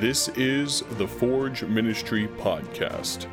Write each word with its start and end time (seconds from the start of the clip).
This 0.00 0.28
is 0.28 0.82
the 0.92 1.06
Forge 1.06 1.62
Ministry 1.62 2.26
Podcast. 2.26 3.26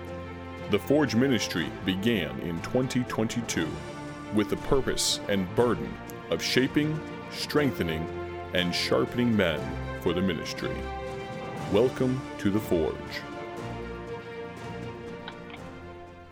The 0.70 0.78
Forge 0.78 1.16
Ministry 1.16 1.72
began 1.86 2.38
in 2.42 2.62
2022 2.62 3.66
with 4.36 4.50
the 4.50 4.58
purpose 4.58 5.22
and 5.30 5.48
burden 5.56 5.90
of 6.30 6.43
shaping, 6.43 7.00
strengthening, 7.32 8.05
and 8.54 8.75
sharpening 8.75 9.34
men 9.34 9.61
for 10.02 10.11
the 10.11 10.21
ministry. 10.21 10.75
Welcome 11.72 12.22
to 12.40 12.50
the 12.50 12.60
Forge. 12.60 13.22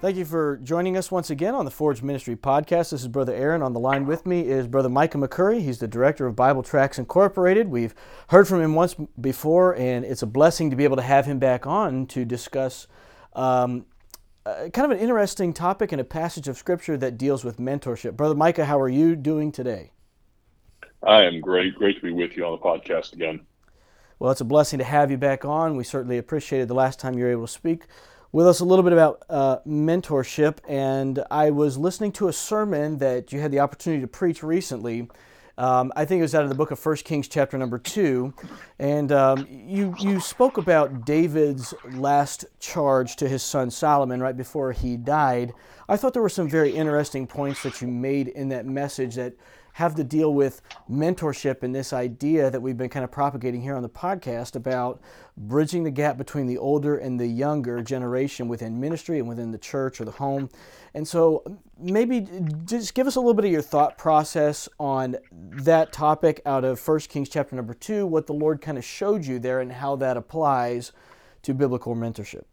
Thank 0.02 0.18
you 0.18 0.25
for 0.25 0.57
joining 0.57 0.98
us 0.98 1.09
once 1.09 1.30
again 1.30 1.55
on 1.55 1.64
the 1.64 1.71
Forge 1.71 2.04
Ministry 2.04 2.36
podcast. 2.36 2.91
This 2.91 3.02
is 3.02 3.07
Brother 3.07 3.34
Aaron. 3.34 3.61
On 3.61 3.71
the 3.71 3.80
line 3.80 4.05
with 4.05 4.25
me 4.25 4.41
is 4.41 4.68
Brother 4.68 4.89
Micah 4.89 5.18
McCurry. 5.18 5.61
He's 5.61 5.79
the 5.79 5.88
director 5.88 6.28
of 6.28 6.36
Bible 6.36 6.64
Tracts 6.64 7.00
Incorporated. 7.00 7.70
We've 7.70 7.96
heard 8.28 8.46
from 8.46 8.61
him 8.61 8.75
once 8.75 8.93
before, 9.20 9.73
and 9.78 10.04
it's 10.04 10.21
a 10.21 10.28
blessing 10.28 10.70
to 10.70 10.75
be 10.75 10.84
able 10.84 10.97
to 10.97 11.01
have 11.01 11.25
him 11.25 11.39
back 11.39 11.65
on 11.65 12.07
to 12.07 12.25
discuss 12.25 12.87
um, 13.34 13.86
uh, 14.46 14.68
kind 14.73 14.92
of 14.92 14.92
an 14.92 15.00
interesting 15.00 15.54
topic 15.54 15.93
and 15.93 16.01
a 16.01 16.06
passage 16.06 16.50
of 16.50 16.57
Scripture 16.57 16.98
that 16.98 17.18
deals 17.18 17.46
with 17.46 17.57
mentorship. 17.57 18.18
Brother 18.18 18.36
Micah, 18.36 18.65
how 18.65 18.79
are 18.79 18.89
you 18.89 19.15
doing 19.15 19.50
today? 19.50 19.92
I 21.04 21.23
am 21.23 21.39
great. 21.39 21.73
Great 21.73 21.96
to 21.96 22.01
be 22.01 22.12
with 22.12 22.36
you 22.36 22.46
on 22.46 22.51
the 22.51 22.57
podcast 22.57 23.14
again. 23.14 23.46
Well, 24.20 24.32
it's 24.32 24.42
a 24.42 24.46
blessing 24.46 24.78
to 24.79 24.86
have 24.86 25.09
you 25.09 25.18
back 25.18 25.46
on. 25.46 25.78
We 25.78 25.86
certainly 25.86 26.18
appreciated 26.18 26.68
the 26.68 26.75
last 26.75 27.00
time 27.00 27.18
you 27.18 27.23
were 27.23 27.32
able 27.32 27.48
to 27.48 27.51
speak 27.51 27.86
with 28.36 28.46
us 28.46 28.60
a 28.60 28.66
little 28.66 28.84
bit 28.84 28.92
about 28.92 29.24
uh, 29.30 29.60
mentorship, 29.66 30.57
and 30.68 31.24
I 31.32 31.52
was 31.52 31.78
listening 31.78 32.12
to 32.14 32.28
a 32.28 32.34
sermon 32.34 32.98
that 32.98 33.31
you 33.31 33.39
had 33.39 33.50
the 33.50 33.62
opportunity 33.62 34.02
to 34.02 34.09
preach 34.09 34.44
recently. 34.44 35.08
Um, 35.58 35.94
I 35.95 36.03
think 36.03 36.20
it 36.20 36.23
was 36.23 36.36
out 36.36 36.44
of 36.44 36.50
the 36.50 36.56
book 36.56 36.70
of 36.70 36.78
First 36.78 37.06
Kings, 37.06 37.30
chapter 37.30 37.58
number 37.58 37.80
two, 37.80 38.34
and 38.78 39.14
um, 39.14 39.48
you 39.50 39.95
you 39.98 40.20
spoke 40.20 40.58
about 40.58 41.06
David's 41.06 41.73
last 41.94 42.44
charge 42.59 43.16
to 43.16 43.30
his 43.30 43.42
son 43.42 43.72
Solomon 43.72 44.20
right 44.20 44.36
before 44.36 44.74
he 44.74 44.98
died. 44.98 45.54
I 45.88 45.96
thought 45.96 46.12
there 46.12 46.22
were 46.22 46.28
some 46.28 46.50
very 46.50 46.72
interesting 46.72 47.28
points 47.28 47.64
that 47.64 47.81
you 47.81 47.88
made 47.88 48.28
in 48.28 48.50
that 48.50 48.66
message 48.66 49.16
that 49.16 49.34
have 49.76 49.94
to 49.94 50.06
deal 50.06 50.34
with 50.34 50.62
mentorship 50.90 51.62
and 51.62 51.76
this 51.76 51.92
idea 51.92 52.50
that 52.50 52.62
we've 52.62 52.78
been 52.78 52.88
kind 52.88 53.04
of 53.04 53.12
propagating 53.12 53.62
here 53.62 53.76
on 53.76 53.84
the 53.84 53.90
podcast 53.90 54.56
about 54.56 55.02
bridging 55.36 55.84
the 55.84 55.92
gap 55.92 56.18
between 56.18 56.48
the 56.48 56.58
older 56.58 56.95
and 56.95 57.20
the 57.20 57.28
younger 57.28 57.81
generation 57.81 58.48
within 58.48 58.80
ministry 58.80 59.20
and 59.20 59.28
within 59.28 59.52
the 59.52 59.58
church 59.58 60.00
or 60.00 60.06
the 60.06 60.12
home. 60.12 60.50
And 60.94 61.06
so 61.06 61.44
maybe 61.78 62.26
just 62.64 62.94
give 62.94 63.06
us 63.06 63.18
a 63.18 63.20
little 63.20 63.34
bit 63.34 63.44
of 63.44 63.52
your 63.52 63.62
thought 63.62 63.98
process 63.98 64.70
on 64.80 65.18
that 65.31 65.92
topic 65.92 66.42
out 66.46 66.64
of 66.64 66.80
1 66.88 67.00
Kings 67.02 67.28
chapter 67.28 67.53
number 67.53 67.73
2, 67.73 68.08
what 68.08 68.28
the 68.28 68.34
Lord 68.34 68.62
kind 68.62 68.78
of 68.78 68.86
showed 68.86 69.26
you 69.26 69.40
there 69.40 69.59
and 69.59 69.73
how 69.73 69.98
that 69.98 70.16
applies 70.16 70.94
to 71.42 71.53
biblical 71.53 71.98
mentorship. 71.98 72.46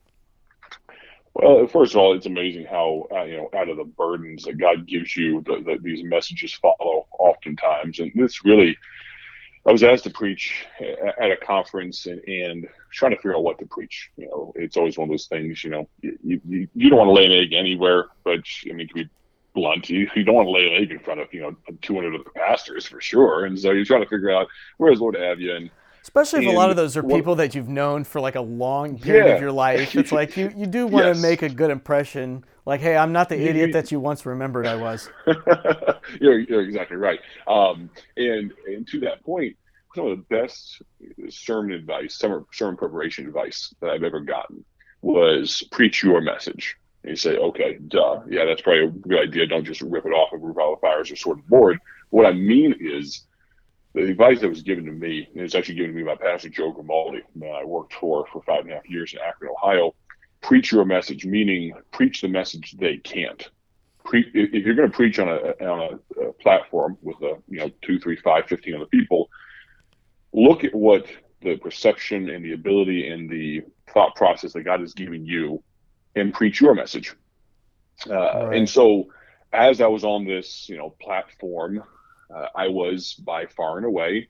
Well, 1.34 1.66
first 1.66 1.94
of 1.94 1.98
all, 1.98 2.14
it's 2.14 2.26
amazing 2.26 2.66
how 2.66 3.06
uh, 3.10 3.22
you 3.24 3.36
know 3.38 3.50
out 3.58 3.68
of 3.68 3.78
the 3.78 3.84
burdens 3.84 4.44
that 4.44 4.58
God 4.58 4.86
gives 4.86 5.16
you, 5.16 5.40
the, 5.42 5.62
the, 5.64 5.78
these 5.80 6.04
messages 6.04 6.52
follow 6.52 7.06
oftentimes, 7.18 8.00
and 8.00 8.12
this 8.14 8.44
really. 8.44 8.76
I 9.64 9.70
was 9.70 9.84
asked 9.84 10.02
to 10.04 10.10
preach 10.10 10.66
at 11.20 11.30
a 11.30 11.36
conference 11.36 12.06
and, 12.06 12.20
and 12.26 12.66
trying 12.90 13.12
to 13.12 13.16
figure 13.16 13.36
out 13.36 13.44
what 13.44 13.60
to 13.60 13.66
preach. 13.66 14.10
You 14.16 14.26
know, 14.26 14.52
it's 14.56 14.76
always 14.76 14.98
one 14.98 15.08
of 15.08 15.12
those 15.12 15.28
things. 15.28 15.62
You 15.62 15.70
know, 15.70 15.88
you 16.00 16.40
you, 16.44 16.68
you 16.74 16.90
don't 16.90 16.98
want 16.98 17.08
to 17.10 17.12
lay 17.12 17.26
an 17.26 17.32
egg 17.32 17.52
anywhere, 17.52 18.08
but 18.24 18.40
I 18.68 18.72
mean 18.72 18.88
to 18.88 18.94
be 18.94 19.08
blunt, 19.54 19.88
you, 19.90 20.08
you 20.16 20.24
don't 20.24 20.34
want 20.34 20.46
to 20.46 20.52
lay 20.52 20.66
an 20.66 20.82
egg 20.82 20.90
in 20.90 20.98
front 20.98 21.20
of 21.20 21.32
you 21.32 21.42
know 21.42 21.56
200 21.82 22.14
other 22.14 22.30
pastors 22.34 22.86
for 22.86 23.00
sure. 23.00 23.44
And 23.44 23.58
so 23.58 23.70
you're 23.70 23.84
trying 23.84 24.02
to 24.02 24.08
figure 24.08 24.30
out 24.30 24.48
where's 24.78 25.00
Lord 25.00 25.16
have 25.16 25.40
you 25.40 25.54
and 25.54 25.70
Especially 26.02 26.40
if 26.40 26.48
and 26.48 26.56
a 26.56 26.58
lot 26.58 26.68
of 26.68 26.76
those 26.76 26.96
are 26.96 27.02
people 27.02 27.36
that 27.36 27.54
you've 27.54 27.68
known 27.68 28.02
for 28.02 28.20
like 28.20 28.34
a 28.34 28.40
long 28.40 28.98
period 28.98 29.26
yeah. 29.26 29.34
of 29.34 29.40
your 29.40 29.52
life. 29.52 29.94
It's 29.94 30.10
like 30.12 30.36
you, 30.36 30.52
you 30.56 30.66
do 30.66 30.86
want 30.86 31.06
yes. 31.06 31.16
to 31.16 31.22
make 31.22 31.42
a 31.42 31.48
good 31.48 31.70
impression. 31.70 32.44
Like, 32.66 32.80
hey, 32.80 32.96
I'm 32.96 33.12
not 33.12 33.28
the 33.28 33.40
idiot 33.40 33.72
that 33.72 33.92
you 33.92 34.00
once 34.00 34.26
remembered 34.26 34.66
I 34.66 34.74
was. 34.74 35.08
you're, 36.20 36.40
you're, 36.40 36.62
exactly 36.62 36.96
right. 36.96 37.20
Um, 37.46 37.88
and 38.16 38.52
and 38.66 38.86
to 38.88 39.00
that 39.00 39.24
point, 39.24 39.56
some 39.94 40.06
of 40.08 40.18
the 40.18 40.24
best 40.24 40.82
sermon 41.28 41.72
advice, 41.72 42.14
sermon, 42.14 42.46
sermon 42.52 42.76
preparation 42.76 43.26
advice 43.26 43.72
that 43.80 43.90
I've 43.90 44.02
ever 44.02 44.20
gotten 44.20 44.64
was 45.02 45.62
preach 45.70 46.02
your 46.02 46.20
message. 46.20 46.76
And 47.04 47.10
you 47.10 47.16
say, 47.16 47.36
okay, 47.36 47.78
duh, 47.88 48.20
yeah, 48.28 48.44
that's 48.44 48.62
probably 48.62 48.84
a 48.84 48.88
good 48.88 49.28
idea. 49.28 49.46
Don't 49.46 49.64
just 49.64 49.82
rip 49.82 50.06
it 50.06 50.10
off 50.12 50.32
of 50.32 50.42
Revival 50.42 50.76
Fires 50.80 51.10
or 51.10 51.16
Sword 51.16 51.38
and 51.38 51.46
Board. 51.48 51.78
What 52.10 52.26
I 52.26 52.32
mean 52.32 52.74
is 52.80 53.24
the 53.94 54.02
advice 54.02 54.40
that 54.40 54.48
was 54.48 54.62
given 54.62 54.86
to 54.86 54.92
me, 54.92 55.26
and 55.30 55.36
it 55.36 55.42
was 55.42 55.54
actually 55.54 55.74
given 55.74 55.92
to 55.92 55.96
me 55.96 56.02
by 56.02 56.16
Pastor 56.16 56.48
Joe 56.48 56.72
Grimaldi, 56.72 57.22
man 57.34 57.54
I 57.54 57.64
worked 57.64 57.94
for 57.94 58.26
for 58.32 58.42
five 58.42 58.60
and 58.60 58.72
a 58.72 58.76
half 58.76 58.88
years 58.88 59.12
in 59.12 59.18
Akron, 59.20 59.50
Ohio. 59.50 59.94
Preach 60.40 60.72
your 60.72 60.84
message, 60.84 61.26
meaning 61.26 61.72
preach 61.92 62.22
the 62.22 62.28
message 62.28 62.74
they 62.78 62.96
can't. 62.96 63.50
Pre- 64.04 64.30
if 64.34 64.66
you're 64.66 64.74
going 64.74 64.90
to 64.90 64.96
preach 64.96 65.18
on 65.18 65.28
a 65.28 65.64
on 65.64 66.00
a, 66.18 66.28
a, 66.28 66.32
platform 66.32 66.96
with 67.02 67.16
a 67.22 67.36
you 67.48 67.58
know 67.58 67.70
two, 67.82 68.00
three, 68.00 68.16
five, 68.16 68.46
fifteen 68.46 68.74
other 68.74 68.86
people, 68.86 69.28
look 70.32 70.64
at 70.64 70.74
what 70.74 71.06
the 71.42 71.56
perception 71.56 72.30
and 72.30 72.44
the 72.44 72.52
ability 72.52 73.08
and 73.08 73.28
the 73.28 73.62
thought 73.92 74.16
process 74.16 74.54
that 74.54 74.62
God 74.62 74.80
has 74.80 74.94
given 74.94 75.26
you, 75.26 75.62
and 76.16 76.32
preach 76.32 76.60
your 76.60 76.74
message. 76.74 77.14
Uh, 78.08 78.14
right. 78.14 78.56
And 78.56 78.68
so, 78.68 79.08
as 79.52 79.80
I 79.80 79.86
was 79.86 80.02
on 80.02 80.24
this 80.24 80.66
you 80.68 80.78
know 80.78 80.94
platform 81.00 81.84
uh, 82.34 82.46
I 82.54 82.68
was 82.68 83.14
by 83.14 83.46
far 83.46 83.76
and 83.76 83.86
away, 83.86 84.28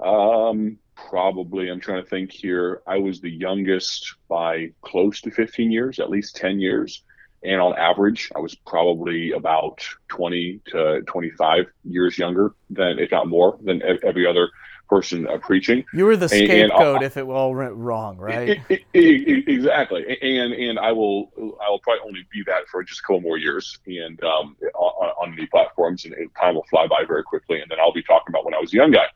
um, 0.00 0.78
probably, 0.94 1.70
I'm 1.70 1.80
trying 1.80 2.02
to 2.02 2.08
think 2.08 2.32
here, 2.32 2.82
I 2.86 2.98
was 2.98 3.20
the 3.20 3.30
youngest 3.30 4.14
by 4.28 4.72
close 4.82 5.20
to 5.22 5.30
15 5.30 5.70
years, 5.70 6.00
at 6.00 6.10
least 6.10 6.36
10 6.36 6.60
years. 6.60 7.02
And 7.44 7.60
on 7.60 7.76
average, 7.76 8.30
I 8.36 8.38
was 8.38 8.54
probably 8.54 9.32
about 9.32 9.84
20 10.08 10.60
to 10.66 11.02
25 11.02 11.66
years 11.84 12.16
younger 12.16 12.54
than, 12.70 12.98
if 12.98 13.10
not 13.10 13.26
more, 13.26 13.58
than 13.62 13.82
every 13.82 14.26
other 14.26 14.48
person 14.92 15.26
uh, 15.26 15.38
preaching. 15.38 15.84
You 15.94 16.04
were 16.04 16.18
the 16.18 16.28
scapegoat 16.28 16.96
and, 16.96 17.04
if 17.04 17.16
it 17.16 17.24
all 17.24 17.54
went 17.54 17.74
wrong, 17.74 18.18
right? 18.18 18.50
It, 18.50 18.60
it, 18.68 18.82
it, 18.92 19.48
exactly. 19.48 20.04
And 20.20 20.52
and 20.52 20.78
I 20.78 20.92
will 20.92 21.32
I 21.64 21.70
will 21.70 21.78
probably 21.78 22.02
only 22.06 22.26
be 22.30 22.42
that 22.46 22.68
for 22.68 22.82
just 22.84 23.00
a 23.00 23.02
couple 23.02 23.22
more 23.22 23.38
years, 23.38 23.78
and 23.86 24.22
um, 24.22 24.56
on, 24.74 25.08
on 25.22 25.36
the 25.36 25.46
platforms, 25.46 26.04
and 26.04 26.14
time 26.38 26.56
will 26.56 26.66
fly 26.68 26.86
by 26.86 27.04
very 27.06 27.22
quickly, 27.22 27.60
and 27.60 27.70
then 27.70 27.78
I'll 27.80 27.92
be 27.92 28.02
talking 28.02 28.28
about 28.28 28.44
when 28.44 28.54
I 28.54 28.58
was 28.58 28.72
a 28.74 28.76
young 28.76 28.90
guy. 28.90 29.06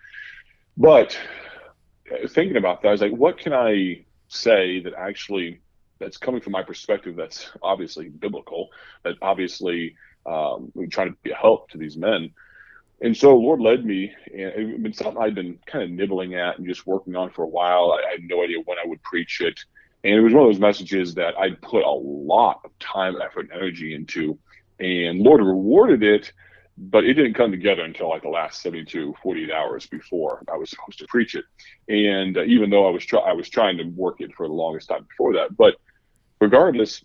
But 0.79 1.19
uh, 2.11 2.27
thinking 2.29 2.57
about 2.57 2.81
that, 2.83 2.89
I 2.89 2.93
was 2.93 3.03
like, 3.03 3.13
what 3.13 3.39
can 3.39 3.53
I 3.53 4.05
say 4.29 4.81
that 4.81 4.95
actually 4.95 5.61
that's 5.99 6.17
coming 6.17 6.41
from 6.41 6.53
my 6.53 6.63
perspective 6.63 7.17
that's 7.17 7.51
obviously 7.63 8.09
biblical, 8.09 8.69
that 9.03 9.17
obviously 9.21 9.95
um, 10.25 10.73
we 10.75 10.87
try 10.87 11.05
to 11.05 11.15
be 11.23 11.31
a 11.33 11.35
help 11.35 11.69
to 11.71 11.79
these 11.79 11.97
men 11.97 12.31
and 13.01 13.17
so 13.17 13.37
Lord 13.37 13.61
led 13.61 13.85
me, 13.85 14.13
and 14.33 14.41
it's 14.41 14.83
been 14.83 14.93
something 14.93 15.23
I'd 15.23 15.35
been 15.35 15.59
kind 15.67 15.85
of 15.85 15.91
nibbling 15.91 16.35
at 16.35 16.59
and 16.59 16.67
just 16.67 16.87
working 16.87 17.15
on 17.15 17.31
for 17.31 17.43
a 17.45 17.49
while. 17.49 17.93
I, 17.93 18.11
had 18.11 18.23
no 18.23 18.43
idea 18.43 18.59
when 18.65 18.79
I 18.79 18.87
would 18.87 19.03
preach 19.03 19.41
it, 19.41 19.59
and 20.03 20.15
it 20.15 20.21
was 20.21 20.33
one 20.33 20.45
of 20.45 20.53
those 20.53 20.61
messages 20.61 21.15
that 21.15 21.37
I'd 21.39 21.61
put 21.61 21.85
a 21.85 21.91
lot 21.91 22.61
of 22.65 22.71
time, 22.79 23.17
effort, 23.21 23.51
and 23.51 23.53
energy 23.53 23.95
into, 23.95 24.39
and 24.81 25.21
Lord 25.21 25.41
rewarded 25.41 26.03
it, 26.03 26.33
but 26.79 27.05
it 27.05 27.15
didn't 27.15 27.35
come 27.35 27.51
together 27.51 27.83
until 27.83 28.09
like 28.09 28.23
the 28.23 28.29
last 28.29 28.63
72, 28.63 29.15
48 29.23 29.51
hours 29.51 29.87
before 29.87 30.43
I 30.53 30.57
was 30.57 30.71
supposed 30.71 30.99
to 30.99 31.07
preach 31.07 31.35
it. 31.35 31.45
And 31.89 32.37
uh, 32.37 32.45
even 32.45 32.71
though 32.71 32.87
I 32.87 32.91
was 32.91 33.05
try- 33.05 33.21
I 33.21 33.33
was 33.33 33.49
trying 33.49 33.77
to 33.79 33.85
work 33.85 34.21
it 34.21 34.35
for 34.35 34.47
the 34.47 34.55
longest 34.55 34.89
time 34.89 35.07
before 35.09 35.35
that, 35.35 35.57
but 35.57 35.77
regardless, 36.41 37.05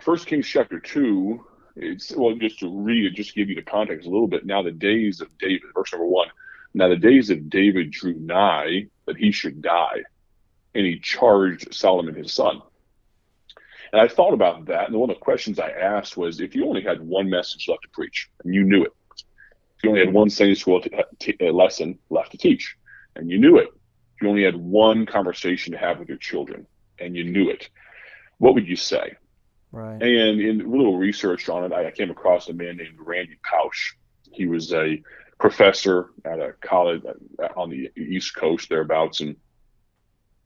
First 0.00 0.26
Kings 0.26 0.46
chapter 0.46 0.80
two 0.80 1.44
it's 1.76 2.12
well 2.16 2.34
just 2.34 2.60
to 2.60 2.68
read 2.68 3.14
just 3.14 3.34
give 3.34 3.48
you 3.48 3.54
the 3.54 3.62
context 3.62 4.06
a 4.06 4.10
little 4.10 4.28
bit. 4.28 4.46
Now 4.46 4.62
the 4.62 4.70
days 4.70 5.20
of 5.20 5.36
David, 5.38 5.62
verse 5.74 5.92
number 5.92 6.06
one. 6.06 6.28
Now 6.74 6.88
the 6.88 6.96
days 6.96 7.30
of 7.30 7.50
David 7.50 7.90
drew 7.90 8.14
nigh 8.14 8.86
that 9.06 9.16
he 9.16 9.32
should 9.32 9.60
die, 9.62 10.02
and 10.74 10.86
he 10.86 10.98
charged 10.98 11.74
Solomon 11.74 12.14
his 12.14 12.32
son. 12.32 12.62
And 13.92 14.00
I 14.00 14.06
thought 14.06 14.34
about 14.34 14.66
that, 14.66 14.88
and 14.88 14.96
one 14.96 15.10
of 15.10 15.16
the 15.16 15.20
questions 15.20 15.58
I 15.58 15.70
asked 15.70 16.16
was, 16.16 16.40
if 16.40 16.54
you 16.54 16.66
only 16.66 16.82
had 16.82 17.00
one 17.00 17.28
message 17.28 17.66
left 17.68 17.82
to 17.82 17.88
preach, 17.88 18.30
and 18.44 18.54
you 18.54 18.62
knew 18.62 18.84
it, 18.84 18.92
if 19.16 19.82
you 19.82 19.90
only 19.90 20.04
had 20.04 20.14
one 20.14 20.30
Sunday 20.30 20.54
school 20.54 20.80
t- 20.80 20.90
t- 21.18 21.36
uh, 21.40 21.50
lesson 21.50 21.98
left 22.08 22.30
to 22.32 22.38
teach, 22.38 22.76
and 23.16 23.28
you 23.28 23.38
knew 23.38 23.58
it, 23.58 23.68
if 24.14 24.22
you 24.22 24.28
only 24.28 24.44
had 24.44 24.54
one 24.54 25.06
conversation 25.06 25.72
to 25.72 25.78
have 25.78 25.98
with 25.98 26.08
your 26.08 26.18
children, 26.18 26.66
and 27.00 27.16
you 27.16 27.24
knew 27.24 27.50
it, 27.50 27.68
what 28.38 28.54
would 28.54 28.68
you 28.68 28.76
say? 28.76 29.16
Right. 29.72 30.02
And 30.02 30.40
in 30.40 30.60
a 30.60 30.68
little 30.68 30.96
research 30.96 31.48
on 31.48 31.64
it, 31.64 31.72
I 31.72 31.90
came 31.90 32.10
across 32.10 32.48
a 32.48 32.52
man 32.52 32.76
named 32.76 32.98
Randy 32.98 33.38
Pausch. 33.44 33.92
He 34.32 34.46
was 34.46 34.72
a 34.72 35.02
professor 35.38 36.10
at 36.24 36.38
a 36.40 36.54
college 36.60 37.02
on 37.56 37.70
the 37.70 37.90
East 37.96 38.34
Coast 38.34 38.68
thereabouts, 38.68 39.20
and 39.20 39.36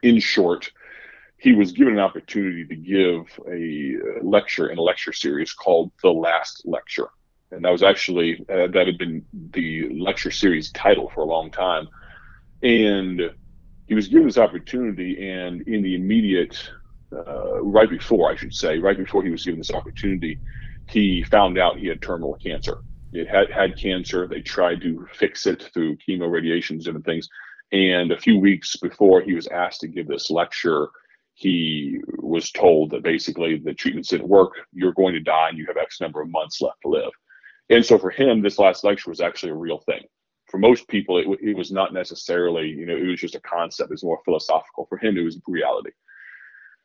in 0.03 0.21
short, 0.21 0.71
he 1.39 1.53
was 1.53 1.73
given 1.73 1.95
an 1.95 2.01
opportunity 2.01 2.65
to 2.67 2.77
give 2.77 3.41
a 3.51 3.97
lecture 4.23 4.69
in 4.69 4.79
a 4.79 4.83
lecture 4.83 5.13
series 5.13 5.53
called 5.53 5.91
The 6.03 6.13
Last 6.13 6.63
Lecture. 6.65 7.09
And 7.51 7.65
that 7.65 7.71
was 7.71 7.83
actually, 7.83 8.45
uh, 8.49 8.69
that 8.69 8.87
had 8.87 8.99
been 8.99 9.25
the 9.51 9.89
lecture 9.99 10.31
series 10.31 10.71
title 10.73 11.11
for 11.15 11.23
a 11.23 11.27
long 11.27 11.51
time. 11.51 11.89
And 12.63 13.31
he 13.87 13.95
was 13.95 14.09
given 14.09 14.27
this 14.27 14.39
opportunity, 14.39 15.31
and 15.31 15.63
in 15.63 15.83
the 15.83 15.95
immediate, 15.95 16.71
uh, 17.15 17.63
right 17.63 17.89
before, 17.89 18.31
I 18.31 18.37
should 18.37 18.55
say, 18.55 18.79
right 18.79 18.97
before 18.97 19.23
he 19.23 19.31
was 19.31 19.45
given 19.45 19.61
this 19.61 19.73
opportunity, 19.73 20.41
he 20.89 21.23
found 21.25 21.59
out 21.59 21.79
he 21.79 21.87
had 21.87 22.03
terminal 22.03 22.35
cancer. 22.35 22.79
He 23.13 23.25
had 23.25 23.51
had 23.51 23.79
cancer. 23.79 24.27
They 24.27 24.41
tried 24.41 24.81
to 24.83 25.07
fix 25.13 25.47
it 25.47 25.71
through 25.73 25.97
chemo, 25.97 26.31
radiations, 26.31 26.85
different 26.85 27.07
things. 27.07 27.29
And 27.73 28.13
a 28.13 28.21
few 28.21 28.39
weeks 28.39 28.77
before 28.77 29.21
he 29.21 29.35
was 29.35 29.47
asked 29.49 29.81
to 29.81 29.89
give 29.89 30.07
this 30.07 30.31
lecture, 30.31 30.89
he 31.35 32.01
was 32.19 32.51
told 32.51 32.91
that 32.91 33.03
basically 33.03 33.59
the 33.59 33.75
treatments 33.75 34.11
didn't 34.11 34.29
work. 34.29 34.53
You're 34.73 34.93
going 34.93 35.15
to 35.15 35.21
die, 35.21 35.49
and 35.49 35.59
you 35.59 35.67
have 35.67 35.77
X 35.77 36.01
number 36.01 36.21
of 36.21 36.31
months 36.31 36.61
left 36.61 36.83
to 36.83 36.89
live. 36.89 37.11
And 37.71 37.85
so 37.85 37.99
for 37.99 38.11
him, 38.11 38.43
this 38.43 38.59
last 38.59 38.85
lecture 38.85 39.11
was 39.11 39.21
actually 39.21 39.51
a 39.53 39.57
real 39.57 39.79
thing. 39.79 40.03
For 40.51 40.59
most 40.59 40.87
people, 40.89 41.19
it, 41.19 41.27
it 41.41 41.57
was 41.57 41.73
not 41.73 41.93
necessarily, 41.93 42.69
you 42.69 42.87
know, 42.87 42.97
it 42.97 43.07
was 43.07 43.21
just 43.21 43.35
a 43.35 43.41
concept. 43.41 43.91
It 43.91 43.95
was 43.95 44.05
more 44.05 44.21
philosophical. 44.25 44.87
For 44.89 44.99
him, 44.99 45.17
it 45.17 45.23
was 45.23 45.41
reality. 45.47 45.91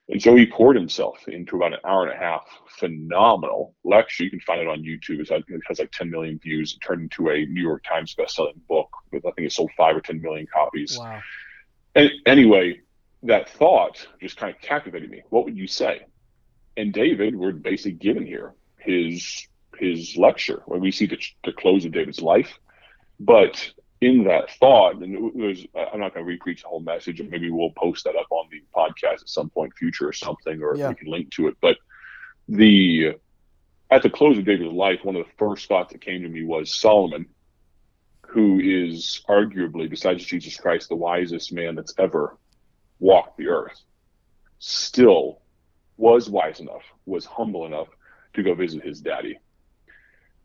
And 0.10 0.22
so 0.22 0.36
he 0.36 0.48
poured 0.48 0.76
himself 0.76 1.28
into 1.28 1.58
about 1.58 1.74
an 1.74 1.80
hour 1.86 2.08
and 2.08 2.14
a 2.14 2.18
half 2.18 2.44
phenomenal 2.80 3.76
lecture. 3.84 4.24
You 4.24 4.32
can 4.32 4.40
find 4.40 4.60
it 4.60 4.68
on 4.68 4.82
YouTube. 4.82 5.20
It 5.20 5.62
has 5.68 5.80
like 5.80 5.92
10 5.92 6.10
million 6.10 6.40
views. 6.40 6.74
It 6.74 6.84
turned 6.84 7.04
into 7.04 7.30
a 7.30 7.46
New 7.46 7.62
York 7.62 7.84
Times 7.84 8.16
bestselling 8.16 8.60
book. 8.68 8.90
With, 9.12 9.26
I 9.26 9.32
think 9.32 9.46
it 9.46 9.52
sold 9.52 9.70
five 9.78 9.96
or 9.96 10.02
10 10.02 10.20
million 10.20 10.48
copies. 10.52 10.98
Wow. 10.98 11.22
And 11.94 12.10
anyway, 12.26 12.82
that 13.24 13.50
thought 13.50 14.08
just 14.20 14.36
kind 14.36 14.54
of 14.54 14.60
captivated 14.62 15.12
me. 15.12 15.22
What 15.30 15.46
would 15.46 15.58
you 15.58 15.68
say? 15.68 16.06
And 16.76 16.92
David, 16.92 17.36
we're 17.36 17.52
basically 17.52 17.92
given 17.92 18.26
here 18.26 18.54
his 18.78 19.48
his 19.78 20.18
lecture 20.18 20.64
where 20.66 20.80
we 20.80 20.92
see 20.92 21.06
the, 21.06 21.18
the 21.46 21.54
close 21.54 21.86
of 21.86 21.92
David's 21.92 22.22
life. 22.22 22.58
But 23.20 23.72
in 24.02 24.24
that 24.24 24.50
thought, 24.52 24.96
and 24.96 25.14
it 25.14 25.36
was, 25.36 25.66
I'm 25.76 26.00
not 26.00 26.14
going 26.14 26.26
to 26.26 26.32
repreach 26.32 26.62
the 26.62 26.70
whole 26.70 26.80
message, 26.80 27.20
and 27.20 27.30
maybe 27.30 27.50
we'll 27.50 27.72
post 27.72 28.06
that 28.06 28.16
up 28.16 28.28
on 28.30 28.48
the 28.50 28.64
podcast 28.74 29.22
at 29.22 29.30
some 29.30 29.50
point 29.50 29.74
future 29.78 30.08
or 30.08 30.14
something, 30.14 30.62
or 30.62 30.76
yeah. 30.76 30.90
we 30.90 30.96
can 30.96 31.08
link 31.10 31.32
to 31.32 31.48
it. 31.48 31.58
But 31.62 31.78
the 32.48 33.16
at 33.92 34.04
the 34.04 34.10
close 34.10 34.38
of 34.38 34.46
David's 34.46 34.72
life, 34.72 35.00
one 35.04 35.16
of 35.16 35.26
the 35.26 35.32
first 35.38 35.68
thoughts 35.68 35.92
that 35.92 36.02
came 36.02 36.22
to 36.22 36.30
me 36.30 36.46
was 36.46 36.78
Solomon, 36.78 37.26
who 38.28 38.60
is 38.60 39.22
arguably, 39.28 39.90
besides 39.90 40.24
Jesus 40.24 40.56
Christ, 40.56 40.90
the 40.90 40.96
wisest 40.96 41.52
man 41.52 41.76
that's 41.76 41.94
ever 41.98 42.38
walked 43.00 43.38
the 43.38 43.48
earth, 43.48 43.82
still 44.60 45.42
was 45.98 46.30
wise 46.30 46.60
enough, 46.60 46.84
was 47.06 47.26
humble 47.26 47.66
enough 47.66 47.88
to 48.36 48.44
go 48.44 48.54
visit 48.54 48.84
his 48.84 49.02
daddy 49.02 49.40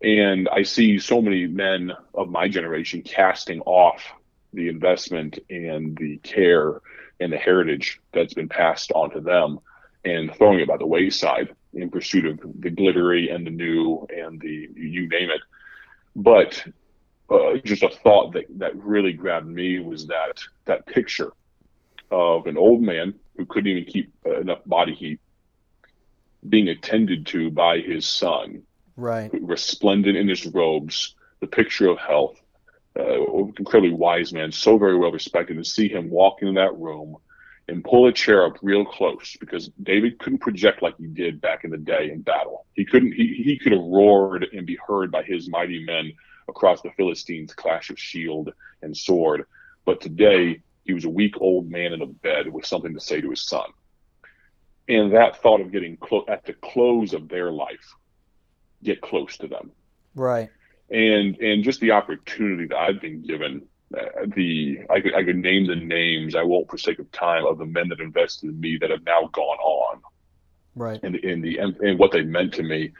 and 0.03 0.49
I 0.49 0.63
see 0.63 0.99
so 0.99 1.23
many 1.23 1.47
men 1.47 1.93
of 2.13 2.29
my 2.29 2.49
generation 2.49 3.03
casting 3.03 3.61
off 3.63 4.03
the 4.53 4.69
investment 4.69 5.39
and 5.51 5.97
the 5.97 6.19
care 6.19 6.81
and 7.21 7.33
the 7.33 7.37
heritage 7.37 8.01
that's 8.13 8.35
been 8.35 8.49
passed 8.49 8.93
on 8.93 9.11
to 9.11 9.21
them 9.21 9.61
and 10.05 10.35
throwing 10.35 10.61
it 10.61 10.69
by 10.69 10.77
the 10.77 10.87
wayside 10.87 11.55
in 11.73 11.91
pursuit 11.91 12.27
of 12.27 12.41
the 12.61 12.71
glittery 12.71 13.31
and 13.31 13.47
the 13.47 13.51
new 13.51 14.07
and 14.15 14.41
the 14.41 14.69
you 14.75 15.09
name 15.09 15.31
it. 15.31 15.41
But 16.15 16.65
uh, 17.31 17.57
just 17.65 17.83
a 17.83 17.89
thought 17.89 18.35
that, 18.35 18.45
that 18.59 18.77
really 18.77 19.13
grabbed 19.13 19.49
me 19.49 19.81
was 19.81 20.07
that 20.09 20.41
that 20.67 20.87
picture 20.87 21.33
of 22.11 22.47
an 22.47 22.59
old 22.59 22.83
man 22.83 23.15
who 23.37 23.47
couldn't 23.47 23.71
even 23.71 23.91
keep 23.91 24.13
enough 24.25 24.61
body 24.67 24.95
heat 24.95 25.21
being 26.47 26.69
attended 26.69 27.27
to 27.27 27.51
by 27.51 27.79
his 27.79 28.07
son 28.07 28.63
right 28.97 29.31
resplendent 29.43 30.17
in 30.17 30.29
his 30.29 30.47
robes 30.47 31.15
the 31.41 31.47
picture 31.47 31.89
of 31.89 31.99
health 31.99 32.41
uh, 32.99 33.45
incredibly 33.59 33.93
wise 33.93 34.33
man 34.33 34.53
so 34.53 34.79
very 34.79 34.97
well 34.97 35.11
respected 35.11 35.57
to 35.57 35.65
see 35.65 35.89
him 35.89 36.11
walk 36.11 36.43
into 36.43 36.55
that 36.55 36.77
room 36.77 37.17
and 37.69 37.85
pull 37.85 38.07
a 38.07 38.13
chair 38.13 38.45
up 38.45 38.59
real 38.63 38.85
close 38.85 39.37
because 39.41 39.71
David 39.83 40.19
couldn't 40.19 40.41
project 40.41 40.83
like 40.83 40.97
he 40.99 41.07
did 41.07 41.41
back 41.41 41.65
in 41.65 41.71
the 41.71 41.79
day 41.79 42.11
in 42.11 42.21
battle. 42.21 42.67
He 42.75 42.85
couldn't 42.85 43.13
he, 43.13 43.43
he 43.45 43.59
could 43.59 43.73
have 43.73 43.81
roared 43.81 44.45
and 44.53 44.67
be 44.67 44.79
heard 44.87 45.11
by 45.11 45.23
his 45.23 45.49
mighty 45.49 45.83
men 45.85 46.13
across 46.49 46.83
the 46.83 46.91
Philistines' 46.97 47.55
clash 47.55 47.91
of 47.91 47.99
shield 47.99 48.53
and 48.83 48.97
sword. 48.97 49.47
But 49.87 50.01
today 50.01 50.61
he 50.85 50.93
was 50.93 51.05
a 51.05 51.11
weak 51.11 51.35
old 51.41 51.71
man 51.71 51.93
in 51.93 52.03
a 52.03 52.07
bed 52.07 52.53
with 52.53 52.67
something 52.67 52.93
to 52.93 53.01
say 53.01 53.21
to 53.21 53.31
his 53.31 53.49
son. 53.49 53.67
And 54.87 55.15
that 55.15 55.41
thought 55.41 55.63
of 55.63 55.73
getting 55.73 55.97
clo- 55.97 56.27
at 56.29 56.45
the 56.45 56.53
close 56.53 57.15
of 57.15 57.29
their 57.29 57.51
life, 57.51 57.95
get 58.85 59.01
close 59.01 59.37
to 59.39 59.49
them. 59.49 59.73
Right. 60.15 60.51
And 60.91 61.37
and 61.39 61.65
just 61.65 61.81
the 61.81 61.93
opportunity 61.93 62.67
that 62.69 62.77
I've 62.77 63.01
been 63.01 63.23
given, 63.23 63.67
uh, 63.97 64.27
the 64.35 64.81
I 64.91 65.01
could 65.01 65.15
I 65.15 65.25
could 65.25 65.37
name 65.37 65.67
the 65.67 65.77
names. 65.77 66.35
I 66.35 66.43
won't 66.43 66.71
for 66.71 66.79
sake 66.79 66.99
of 66.99 67.11
time 67.11 67.47
of 67.47 67.59
the 67.59 67.67
men 67.67 67.89
that 67.89 68.01
invested 68.01 68.51
in 68.51 68.61
me 68.61 68.79
that 68.81 68.91
have 68.91 69.05
now 69.05 69.29
gone 69.33 69.59
on. 69.59 70.03
Right. 70.77 71.01
And 71.03 71.17
in 71.17 71.41
the 71.41 71.59
and, 71.59 71.77
and 71.79 71.99
what 71.99 72.13
they 72.13 72.23
meant 72.23 72.55
to 72.55 72.63
me. 72.63 72.93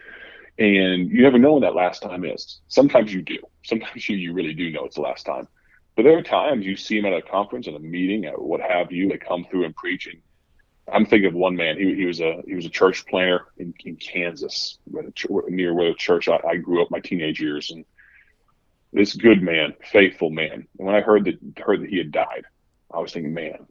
And 0.59 1.11
you 1.11 1.23
never 1.23 1.39
know 1.39 1.55
when 1.55 1.63
that 1.63 1.75
last 1.75 2.01
time 2.03 2.25
is. 2.25 2.61
Sometimes 2.69 3.13
you 3.13 3.23
do. 3.23 3.39
Sometimes 3.65 4.09
you, 4.09 4.17
you 4.17 4.33
really 4.33 4.55
do 4.55 4.71
know 4.71 4.85
it's 4.85 4.97
the 4.97 5.03
last 5.03 5.27
time. 5.27 5.49
But 5.97 6.05
there 6.05 6.19
are 6.19 6.23
times 6.23 6.67
you 6.67 6.77
see 6.77 7.01
them 7.01 7.13
at 7.13 7.19
a 7.19 7.23
conference, 7.23 7.69
at 7.69 7.75
a 7.75 7.79
meeting, 7.79 8.25
at 8.25 8.41
what 8.41 8.61
have 8.61 8.91
you. 8.91 9.09
They 9.09 9.19
come 9.19 9.45
through 9.45 9.65
and 9.65 9.77
preach, 9.77 10.07
and 10.07 10.21
I'm 10.93 11.07
thinking 11.07 11.29
of 11.29 11.35
one 11.35 11.57
man. 11.57 11.79
He, 11.79 11.95
he 11.95 12.05
was 12.05 12.21
a 12.21 12.43
he 12.47 12.55
was 12.55 12.67
a 12.67 12.71
church 12.71 13.07
planter 13.07 13.47
in, 13.57 13.75
in 13.85 13.97
Kansas, 13.97 14.79
near 14.87 15.75
where 15.75 15.89
the 15.89 15.95
church 15.95 16.29
I, 16.29 16.39
I, 16.47 16.57
grew 16.57 16.83
up 16.83 16.91
my 16.91 17.01
teenage 17.01 17.41
years. 17.41 17.71
And 17.71 17.85
this 18.93 19.15
good 19.15 19.43
man, 19.43 19.75
faithful 19.91 20.31
man. 20.31 20.67
And 20.79 20.87
when 20.87 20.95
I 20.95 21.01
heard 21.01 21.25
that 21.25 21.39
heard 21.59 21.83
that 21.83 21.89
he 21.89 21.99
had 21.99 22.13
died, 22.13 22.45
I 22.93 23.01
was 23.01 23.13
thinking, 23.13 23.33
man, 23.33 23.67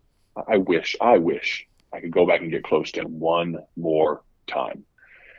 I 0.47 0.57
wish, 0.57 0.95
I 0.99 1.17
wish 1.19 1.67
I 1.93 1.99
could 1.99 2.11
go 2.11 2.25
back 2.25 2.41
and 2.41 2.51
get 2.51 2.63
close 2.63 2.91
to 2.93 3.01
him 3.01 3.19
one 3.19 3.59
more 3.75 4.23
time. 4.47 4.83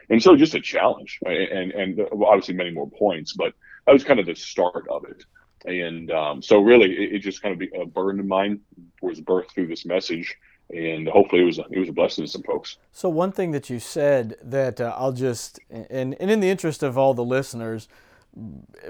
And 0.08 0.22
so, 0.22 0.36
just 0.36 0.54
a 0.54 0.60
challenge, 0.60 1.18
and 1.24 1.72
and 1.72 2.00
obviously 2.12 2.54
many 2.54 2.70
more 2.70 2.90
points, 2.90 3.32
but 3.32 3.54
that 3.86 3.92
was 3.92 4.04
kind 4.04 4.20
of 4.20 4.26
the 4.26 4.34
start 4.34 4.86
of 4.88 5.04
it. 5.04 5.24
And 5.66 6.10
um, 6.10 6.42
so, 6.42 6.60
really, 6.60 6.92
it, 6.92 7.14
it 7.14 7.18
just 7.20 7.42
kind 7.42 7.60
of 7.60 7.68
a 7.80 7.86
burden 7.86 8.20
of 8.20 8.26
mine 8.26 8.60
was 9.00 9.20
birthed 9.20 9.52
through 9.52 9.68
this 9.68 9.86
message 9.86 10.36
and 10.70 11.08
hopefully 11.08 11.42
it 11.42 11.44
was 11.44 11.58
a, 11.58 11.64
it 11.70 11.78
was 11.78 11.88
a 11.88 11.92
blessing 11.92 12.24
to 12.24 12.30
some 12.30 12.42
folks. 12.42 12.78
So 12.92 13.08
one 13.08 13.32
thing 13.32 13.50
that 13.52 13.70
you 13.70 13.78
said 13.78 14.36
that 14.42 14.80
uh, 14.80 14.94
I'll 14.96 15.12
just 15.12 15.60
and 15.70 16.16
and 16.18 16.30
in 16.30 16.40
the 16.40 16.50
interest 16.50 16.82
of 16.82 16.96
all 16.96 17.14
the 17.14 17.24
listeners, 17.24 17.88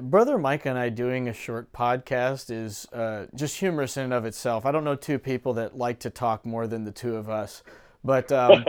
brother 0.00 0.38
Mike 0.38 0.67
and 0.67 0.79
I 0.79 0.88
doing 0.88 1.29
a 1.29 1.32
short 1.32 1.73
podcast 1.73 2.50
is 2.50 2.87
uh, 2.93 3.26
just 3.35 3.59
humorous 3.59 3.97
in 3.97 4.05
and 4.05 4.12
of 4.12 4.25
itself. 4.25 4.65
I 4.65 4.73
don't 4.73 4.85
know 4.85 4.97
two 4.97 5.19
people 5.19 5.55
that 5.55 5.76
like 5.76 5.99
to 6.00 6.11
talk 6.11 6.47
more 6.47 6.67
than 6.67 6.85
the 6.85 6.93
two 6.93 7.17
of 7.17 7.29
us, 7.29 7.62
but 8.03 8.31
um, 8.32 8.65